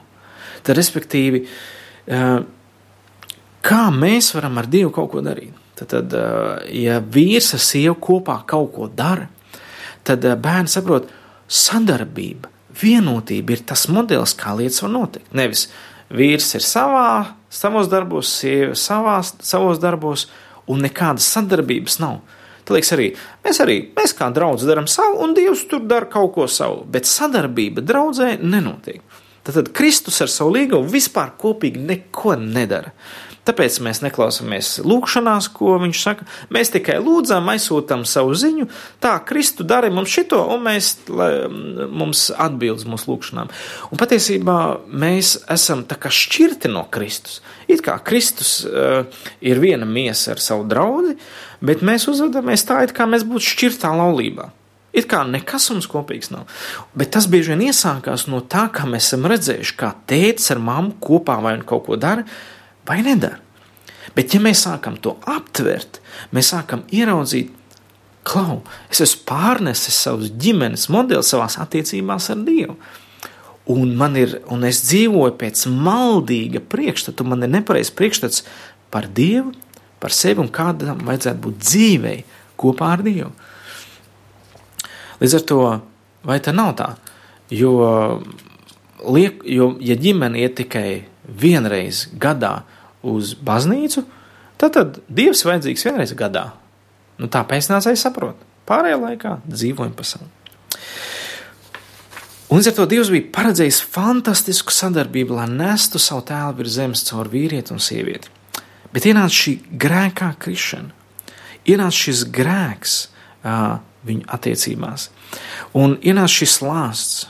Tad, 0.64 0.74
respektīvi, 0.78 1.42
uh, 1.44 2.40
kā 3.66 3.82
mēs 3.94 4.32
varam 4.36 4.60
ar 4.60 4.68
Dievu 4.70 4.92
kaut 4.96 5.12
ko 5.14 5.24
darīt. 5.24 5.56
Tad, 5.80 5.94
tad 5.94 6.14
ja 6.76 6.98
vīrs 7.00 7.54
ar 7.56 7.62
sievu 7.64 7.96
kopā 8.04 8.42
kaut 8.48 8.74
ko 8.74 8.88
dara, 8.92 9.30
tad 10.04 10.26
bērns 10.42 10.76
saprot, 10.76 11.06
sadarbība, 11.48 12.50
vienotība 12.80 13.56
ir 13.56 13.62
tas 13.66 13.86
modelis, 13.88 14.36
kā 14.36 14.52
lietas 14.58 14.82
var 14.84 14.92
notikt. 14.92 15.30
Nevis 15.36 15.66
vīrs 16.12 16.50
ir 16.58 16.66
savā, 16.66 17.36
savos 17.48 17.88
darbos, 17.90 18.30
sieva 18.42 18.76
savās, 18.78 19.32
savos 19.46 19.80
darbos, 19.82 20.28
un 20.70 20.84
nekādas 20.84 21.26
sadarbības 21.32 21.98
nav. 22.02 22.20
Tā 22.70 22.76
liekas 22.76 22.92
arī, 22.94 23.08
mēs 23.42 23.58
arī, 23.64 23.74
mēs 23.96 24.12
kā 24.14 24.28
draugi 24.30 24.68
darām 24.68 24.86
savu, 24.86 25.16
un 25.24 25.32
Dievs 25.34 25.64
tur 25.66 25.80
dara 25.90 26.06
kaut 26.06 26.36
ko 26.36 26.44
savu, 26.46 26.84
bet 26.86 27.08
sadarbība 27.10 27.82
draudzē 27.82 28.36
nenotiek. 28.38 29.00
Tad, 29.42 29.56
tad 29.56 29.72
Kristus 29.74 30.20
ar 30.22 30.30
savu 30.30 30.52
līgumu 30.54 30.86
vispār 30.92 31.32
kopīgi 31.40 31.82
neko 31.88 32.36
nedara. 32.38 32.92
Tāpēc 33.50 33.80
mēs 33.82 33.98
neklausāmies 34.04 34.68
lūgšanās, 34.86 35.48
ko 35.56 35.74
viņš 35.82 36.00
saka. 36.04 36.26
Mēs 36.54 36.70
tikai 36.70 37.00
lūdzam, 37.02 37.48
aizsūtām 37.50 38.04
savu 38.06 38.36
ziņu, 38.38 38.68
tā 39.02 39.16
Kristu 39.26 39.66
dara 39.66 39.90
mums 39.90 40.12
šito, 40.14 40.38
un 40.54 40.62
mēs, 40.68 40.92
lai, 41.10 41.32
mums 41.90 42.28
atbildes 42.30 42.86
mūsu 42.86 43.10
lūgšanām. 43.10 43.50
Un 43.90 43.98
patiesībā 43.98 44.58
mēs 44.86 45.32
esam 45.50 45.82
tā 45.90 45.98
kā 45.98 46.12
šķirti 46.14 46.70
no 46.70 46.84
Kristus. 46.94 47.40
It 47.66 47.82
kā 47.82 47.96
Kristus 48.06 48.60
uh, 48.68 49.02
ir 49.42 49.58
viena 49.62 49.88
miesa 49.88 50.36
ar 50.36 50.44
savu 50.44 50.68
draugu, 50.70 51.16
bet 51.58 51.82
mēs 51.82 52.06
uzvedamies 52.12 52.66
tā, 52.70 52.84
it 52.86 52.94
kā 52.94 53.08
mēs 53.10 53.26
būtu 53.26 53.48
šķirtā 53.48 53.90
laulībā. 53.98 54.46
It 54.94 55.10
kā 55.10 55.24
nekas 55.26 55.68
mums 55.74 55.90
kopīgs 55.90 56.30
nav. 56.30 56.46
Bet 56.98 57.12
tas 57.18 57.26
bieži 57.30 57.56
vien 57.56 57.66
iesākās 57.70 58.28
no 58.30 58.44
tā, 58.46 58.68
kā 58.74 58.86
mēs 58.90 59.10
esam 59.10 59.26
redzējuši, 59.30 59.76
kā 59.78 59.92
tēvs 60.10 60.50
ar 60.54 60.62
mammu 60.70 60.96
kopā 61.02 61.38
vai 61.42 61.58
nu 61.58 61.66
kaut 61.66 61.88
ko 61.90 61.98
dara, 61.98 62.26
vai 62.90 63.00
nedara. 63.06 63.38
Bet, 64.16 64.34
ja 64.34 64.40
mēs 64.42 64.64
sākam 64.66 64.96
to 64.98 65.14
aptvert, 65.30 66.00
mēs 66.34 66.50
sākam 66.50 66.82
ieraudzīt, 66.90 67.52
klau, 68.26 68.60
es 68.92 69.00
esmu 69.04 69.22
pārnesis 69.28 70.00
savus 70.04 70.32
ģimenes 70.40 70.88
modeli 70.92 71.24
savās 71.26 71.56
attiecībās 71.62 72.30
ar 72.34 72.42
Dievu. 72.46 72.76
Un, 73.70 73.92
ir, 74.18 74.34
un 74.50 74.66
es 74.66 74.80
dzīvoju 74.88 75.36
pēc 75.38 75.62
maldīga 75.70 76.62
priekšstata, 76.72 77.24
man 77.28 77.46
ir 77.46 77.52
nepareizs 77.52 77.92
priekšstats 77.94 78.42
par 78.90 79.06
Dievu, 79.14 79.52
par 80.02 80.14
sevi 80.16 80.42
un 80.42 80.50
kādam 80.50 81.04
vajadzētu 81.06 81.44
būt 81.44 81.62
dzīvei 81.62 82.18
kopā 82.60 82.94
ar 82.96 83.04
Dievu. 83.06 83.30
Līdz 85.20 85.36
ar 85.36 85.46
to, 85.46 85.60
vai 86.26 86.40
tā 86.42 86.54
nav 86.56 86.74
tā? 86.80 86.88
Jo, 87.52 87.72
liek, 89.12 89.44
jo 89.44 89.74
ja 89.84 89.96
ģimene 90.00 90.40
iet 90.40 90.56
tikai 90.60 91.04
vienreiz 91.24 92.06
gadā 92.18 92.62
uz 93.06 93.34
baznīcu, 93.34 94.04
tad, 94.60 94.74
tad 94.76 95.00
Dievs 95.08 95.44
vajadzīgs 95.46 95.86
vienreiz 95.88 96.14
gadā. 96.16 96.50
Nu, 97.20 97.28
tā 97.32 97.42
pēcnācēji 97.48 98.00
saprot. 98.00 98.38
Pārējā 98.68 99.00
laikā 99.00 99.38
dzīvojam 99.48 99.96
pa 99.96 100.06
savu. 100.06 100.28
Un 102.50 102.58
ar 102.66 102.74
to 102.74 102.86
Dievs 102.90 103.12
bija 103.12 103.28
paredzējis 103.30 103.78
fantastisku 103.94 104.74
sadarbību, 104.74 105.36
lai 105.38 105.46
nestu 105.52 106.00
savu 106.02 106.24
tēlu 106.26 106.56
virs 106.58 106.74
zemes 106.80 107.04
caur 107.06 107.30
vīrieti 107.30 107.70
un 107.70 107.82
sievieti. 107.82 108.32
Bet 108.90 109.06
ienāca 109.06 109.36
šī 109.36 109.54
grēkā 109.78 110.32
krišana, 110.42 110.90
ienāca 111.70 111.94
šis 111.94 112.24
grēks 112.34 112.96
uh, 113.06 113.78
viņu 114.06 114.26
attiecībās, 114.34 115.06
un 115.78 115.94
ienāca 116.02 116.40
šis 116.40 116.56
lāsts, 116.66 117.28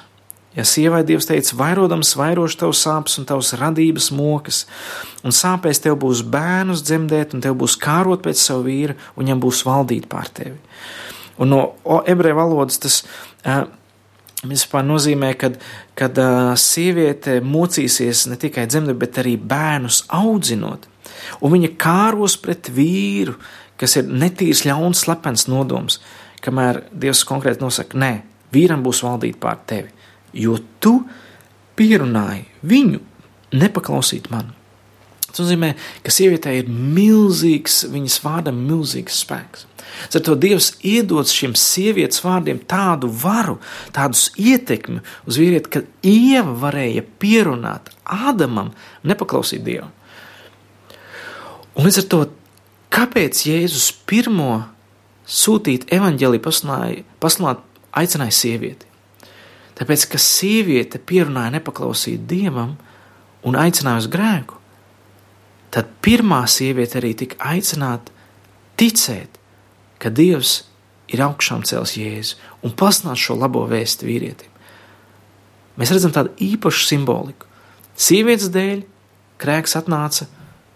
Ja 0.57 0.65
sievai 0.67 1.05
Dievs 1.07 1.29
teica, 1.29 1.55
vairodams 1.55 2.17
vairošu 2.19 2.57
tavus 2.59 2.81
sāpes 2.83 3.21
un 3.21 3.27
tavas 3.29 3.53
radības 3.55 4.09
mokas, 4.11 4.65
un 5.23 5.35
sāpēs 5.35 5.79
tev 5.85 5.95
būs 6.03 6.25
bērnus 6.27 6.83
dzemdēt, 6.89 7.37
un 7.37 7.45
tev 7.45 7.55
būs 7.61 7.77
kārot 7.79 8.25
pēc 8.25 8.41
savu 8.43 8.65
vīru, 8.67 8.97
un 9.15 9.23
viņam 9.23 9.43
būs 9.45 9.61
valdīt 9.69 10.09
pār 10.11 10.33
tevi. 10.35 10.57
Un 11.41 11.55
no 11.55 11.61
ebreju 12.03 12.39
valodas 12.41 12.83
tas 12.83 12.97
vispār 14.43 14.83
nozīmē, 14.89 15.31
kad, 15.39 15.61
kad 15.95 16.19
sieviete 16.59 17.39
mocīsies 17.47 18.25
ne 18.33 18.41
tikai 18.41 18.67
dzemdēt, 18.67 18.99
bet 18.99 19.23
arī 19.23 19.37
bērnus 19.39 20.03
audzinot, 20.19 20.91
un 21.39 21.55
viņa 21.55 21.73
kāros 21.79 22.35
pret 22.43 22.73
vīru, 22.75 23.37
kas 23.79 23.95
ir 24.03 24.11
netīrs, 24.11 24.67
ļauns, 24.67 25.07
slepens 25.07 25.47
nodoms, 25.47 26.03
kamēr 26.43 26.83
Dievs 26.91 27.23
konkrēti 27.29 27.63
nosaka, 27.63 27.95
nē, 28.03 28.13
vīram 28.51 28.83
būs 28.83 29.07
valdīt 29.07 29.39
pār 29.39 29.63
tevi 29.71 30.00
jo 30.33 30.57
tu 30.83 31.01
pierunāji 31.79 32.47
viņu 32.67 33.03
nepaklausīt 33.57 34.31
man. 34.33 34.55
Tas 35.31 35.45
nozīmē, 35.45 35.75
ka 36.03 36.13
sievietei 36.13 36.57
ir 36.61 36.71
milzīgs, 36.71 37.85
viņas 37.93 38.19
vārdam, 38.25 38.59
milzīgs 38.67 39.21
spēks. 39.23 39.67
Ar 40.11 40.25
to 40.27 40.35
Dievs 40.39 40.73
iedod 40.87 41.29
šiem 41.31 41.55
sievietes 41.59 42.23
vārdiem 42.25 42.61
tādu 42.71 43.11
varu, 43.23 43.59
tādus 43.95 44.29
ietekmi 44.39 45.03
uz 45.31 45.39
vīrieti, 45.39 45.71
ka 45.71 45.83
Ieva 46.07 46.55
varēja 46.65 47.05
pierunāt 47.23 47.93
Ādamam 48.05 48.73
nepaklausīt 49.07 49.63
Dievu. 49.67 49.89
Un 51.79 51.87
līdz 51.87 52.03
ar 52.03 52.11
to, 52.11 52.21
kāpēc 52.91 53.45
Jēzus 53.47 53.93
pirmo 54.11 54.65
sūtīt 55.31 55.87
evaņģēlī 55.95 56.43
pasludināt 56.43 57.63
aicināja 57.95 58.35
sievieti? 58.35 58.90
Tāpēc, 59.81 60.07
ka 60.13 60.21
sieviete 60.21 61.01
pierunāja 61.01 61.55
nepaklausīt 61.57 62.27
dievam 62.29 62.75
un 63.49 63.57
aicināja 63.57 64.03
uz 64.03 64.09
grēku, 64.13 64.59
tad 65.73 65.89
pirmā 66.05 66.43
sieviete 66.51 66.99
arī 67.01 67.15
tika 67.17 67.39
aicināta 67.55 68.13
ticēt, 68.81 69.39
ka 70.01 70.13
Dievs 70.13 70.67
ir 71.09 71.23
augšām 71.25 71.65
cels 71.69 71.95
Jēzu 71.97 72.37
un 72.65 72.75
pasludināt 72.77 73.23
šo 73.23 73.39
labo 73.41 73.65
vēstu 73.71 74.09
vīrietim. 74.09 74.51
Mēs 75.81 75.93
redzam 75.95 76.13
tādu 76.13 76.35
īpašu 76.45 76.85
simboliku. 76.91 77.49
Sievietes 77.97 78.51
dēļ 78.53 78.83
grēks 79.41 79.79
atnāca, 79.81 80.27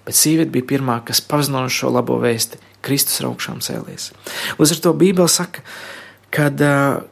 bet 0.07 0.16
sieviete 0.16 0.52
bija 0.55 0.70
pirmā, 0.74 1.02
kas 1.05 1.20
pazināja 1.24 1.72
šo 1.72 1.92
labo 1.92 2.16
vēsti. 2.22 2.61
Kristus 2.84 3.20
ir 3.20 3.28
augšām 3.30 3.61
cēlies. 3.64 4.11
Līdz 4.57 4.74
ar 4.74 4.80
to 4.84 4.92
Bībele 5.00 5.28
saka, 5.32 5.61
ka 5.61 6.03
kad, 6.35 6.59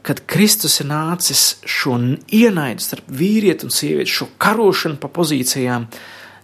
kad 0.02 0.20
Kristus 0.26 0.80
ir 0.82 0.88
nācis 0.90 1.42
šo 1.68 1.94
ienaidu 2.34 2.82
starp 2.82 3.10
vīrieti 3.12 3.68
un 3.68 3.74
sievieti, 3.74 4.10
šo 4.10 4.26
karošanu 4.42 4.98
pa 4.98 5.10
pozīcijām, 5.14 5.86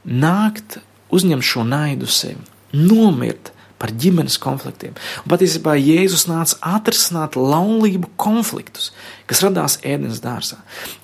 nākt, 0.07 0.79
uzņemt 1.11 1.47
šo 1.47 1.65
naidu 1.67 2.07
sev, 2.07 2.39
nomirt 2.77 3.51
par 3.79 3.91
ģimenes 3.95 4.39
konfliktiem. 4.43 4.95
Un 5.25 5.33
patiesībā 5.33 5.75
Jēzus 5.79 6.29
nāca 6.31 6.59
atrisināt 6.77 7.39
laulību 7.39 8.13
konfliktus, 8.21 8.93
kas 9.27 9.43
radās 9.43 9.79
ēdienas 9.83 10.23
dārzā. 10.23 10.61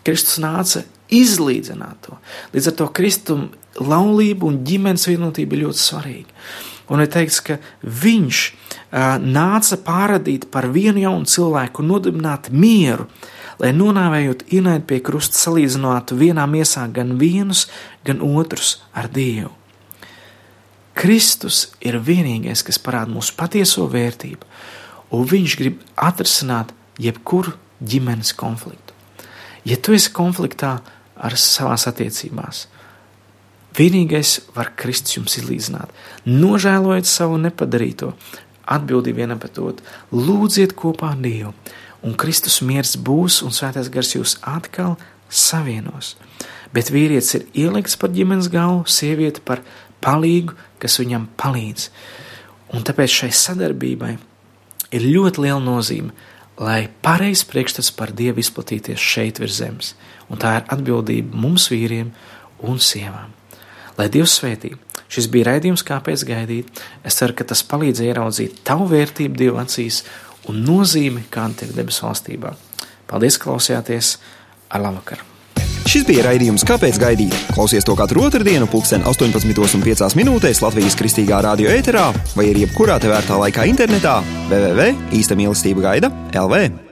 Kristus 0.07 0.39
nāca 0.43 0.85
izlīdzināt 1.14 2.07
to. 2.07 2.18
Līdz 2.55 2.70
ar 2.70 2.79
to 2.79 2.91
Kristum 2.95 3.49
laulība 3.83 4.47
un 4.47 4.62
ģimenes 4.66 5.09
vienotība 5.11 5.59
ir 5.59 5.66
ļoti 5.66 5.83
svarīga. 5.83 6.39
Un 6.93 7.01
ir 7.01 7.09
teikts, 7.11 7.41
ka 7.41 7.57
viņš 7.83 8.41
uh, 8.53 8.75
nāca 8.95 9.78
pārādīt 9.82 10.47
par 10.51 10.68
vienu 10.70 11.03
jaunu 11.03 11.26
cilvēku 11.26 11.82
nodibināt 11.82 12.51
mieru, 12.51 13.09
lai 13.59 13.72
nonāvējot 13.74 14.47
ienaidu 14.55 14.86
pie 14.86 15.01
krusta 15.03 15.38
salīdzinātu 15.38 16.18
vienā 16.18 16.47
miesā 16.51 16.86
gan 16.92 17.16
vienus, 17.18 17.66
gan 18.05 18.22
otrus 18.22 18.82
ar 18.95 19.09
Dievu. 19.11 19.51
Kristus 20.95 21.72
ir 21.82 21.99
vienīgais, 21.99 22.62
kas 22.62 22.78
parāda 22.78 23.11
mūsu 23.11 23.34
patieso 23.34 23.88
vērtību, 23.90 24.47
un 25.11 25.26
viņš 25.26 25.57
grib 25.59 25.80
atrisināt 25.99 26.70
jebkuru 27.03 27.57
ģimenes 27.82 28.30
konfliktu. 28.38 28.95
Ja 29.66 29.74
tu 29.76 29.95
esi 29.97 30.12
konfliktā 30.14 30.76
ar 31.14 31.34
savās 31.40 31.88
attiecībās, 31.90 32.68
Vienīgais 33.74 34.36
var 34.55 34.70
Kristus 34.78 35.16
jums 35.16 35.34
izlīdzināt. 35.40 35.90
Nožēlojiet 36.30 37.09
savu 37.11 37.40
nepadarīto, 37.42 38.12
atbildību 38.70 39.22
vienam 39.22 39.40
pret 39.42 39.58
otru, 39.60 39.86
lūdziet 40.12 40.74
kopā 40.78 41.12
ar 41.14 41.22
Dievu, 41.22 41.54
un 42.04 42.16
Kristus 42.20 42.60
miers 42.62 42.96
būs, 42.96 43.42
un 43.44 43.54
svētais 43.54 43.90
gars 43.92 44.14
jūs 44.16 44.36
atkal 44.42 44.96
savienos. 45.28 46.14
Bet 46.74 46.90
vīrietis 46.90 47.36
ir 47.38 47.48
ielikts 47.66 47.96
par 48.00 48.12
ģimenes 48.14 48.50
galvu, 48.52 48.84
sieviete 48.90 49.42
par 49.44 49.62
palīgu, 50.04 50.56
kas 50.82 50.98
viņam 51.00 51.28
palīdz. 51.40 51.88
Un 52.74 52.82
tāpēc 52.86 53.12
šai 53.20 53.30
sadarbībai 53.30 54.16
ir 54.94 55.06
ļoti 55.06 55.44
liela 55.44 55.62
nozīme, 55.62 56.10
lai 56.58 56.88
pareizs 57.02 57.46
priekšstats 57.50 57.92
par 57.94 58.12
Dievu 58.14 58.42
izplatīties 58.42 59.00
šeit 59.00 59.40
virs 59.42 59.60
zemes. 59.60 59.94
Un 60.30 60.40
tā 60.40 60.58
ir 60.58 60.68
atbildība 60.74 61.36
mums 61.36 61.68
vīriem 61.70 62.12
un 62.64 62.78
sievām. 62.82 63.32
Lai 63.99 64.09
Dievs 64.11 64.38
svētī. 64.40 64.72
Šis 65.12 65.28
bija 65.30 65.53
raidījums, 65.53 65.84
kāpēc 65.86 66.24
gaidīt. 66.26 66.80
Es 67.07 67.20
ceru, 67.20 67.36
ka 67.38 67.47
tas 67.47 67.62
palīdzēja 67.68 68.14
ieraudzīt 68.14 68.64
tavu 68.66 68.88
vērtību 68.90 69.38
Dieva 69.38 69.62
acīs 69.62 70.03
un 70.51 70.64
nozīmi, 70.66 71.28
kāda 71.30 71.62
tev 71.62 71.76
debesu 71.76 72.09
valstībā. 72.09 72.57
Paldies, 73.11 73.38
klausījāties! 73.40 74.16
Ar 74.74 74.82
labvakaru! 74.82 75.30
Šis 75.84 76.07
bija 76.09 76.24
raidījums 76.24 76.64
Kāpēc 76.66 76.97
gaidīt? 76.99 77.34
Klausies 77.55 77.84
to 77.86 77.95
katru 77.99 78.24
otrdienu, 78.26 78.66
pulksten 78.70 79.05
18,5 79.07 80.16
minūtēs 80.18 80.62
Latvijas 80.64 80.97
kristīgā 80.99 81.42
radio 81.45 81.70
ēterā 81.70 82.09
vai 82.34 82.49
arī 82.51 82.64
jebkurā 82.64 82.97
tevērtā 83.05 83.38
laikā 83.45 83.68
internetā 83.70 84.16
www. 84.49 84.88
īsta 85.20 85.38
mīlestība 85.38 85.86
gaida 85.90 86.11
LV. 86.32 86.84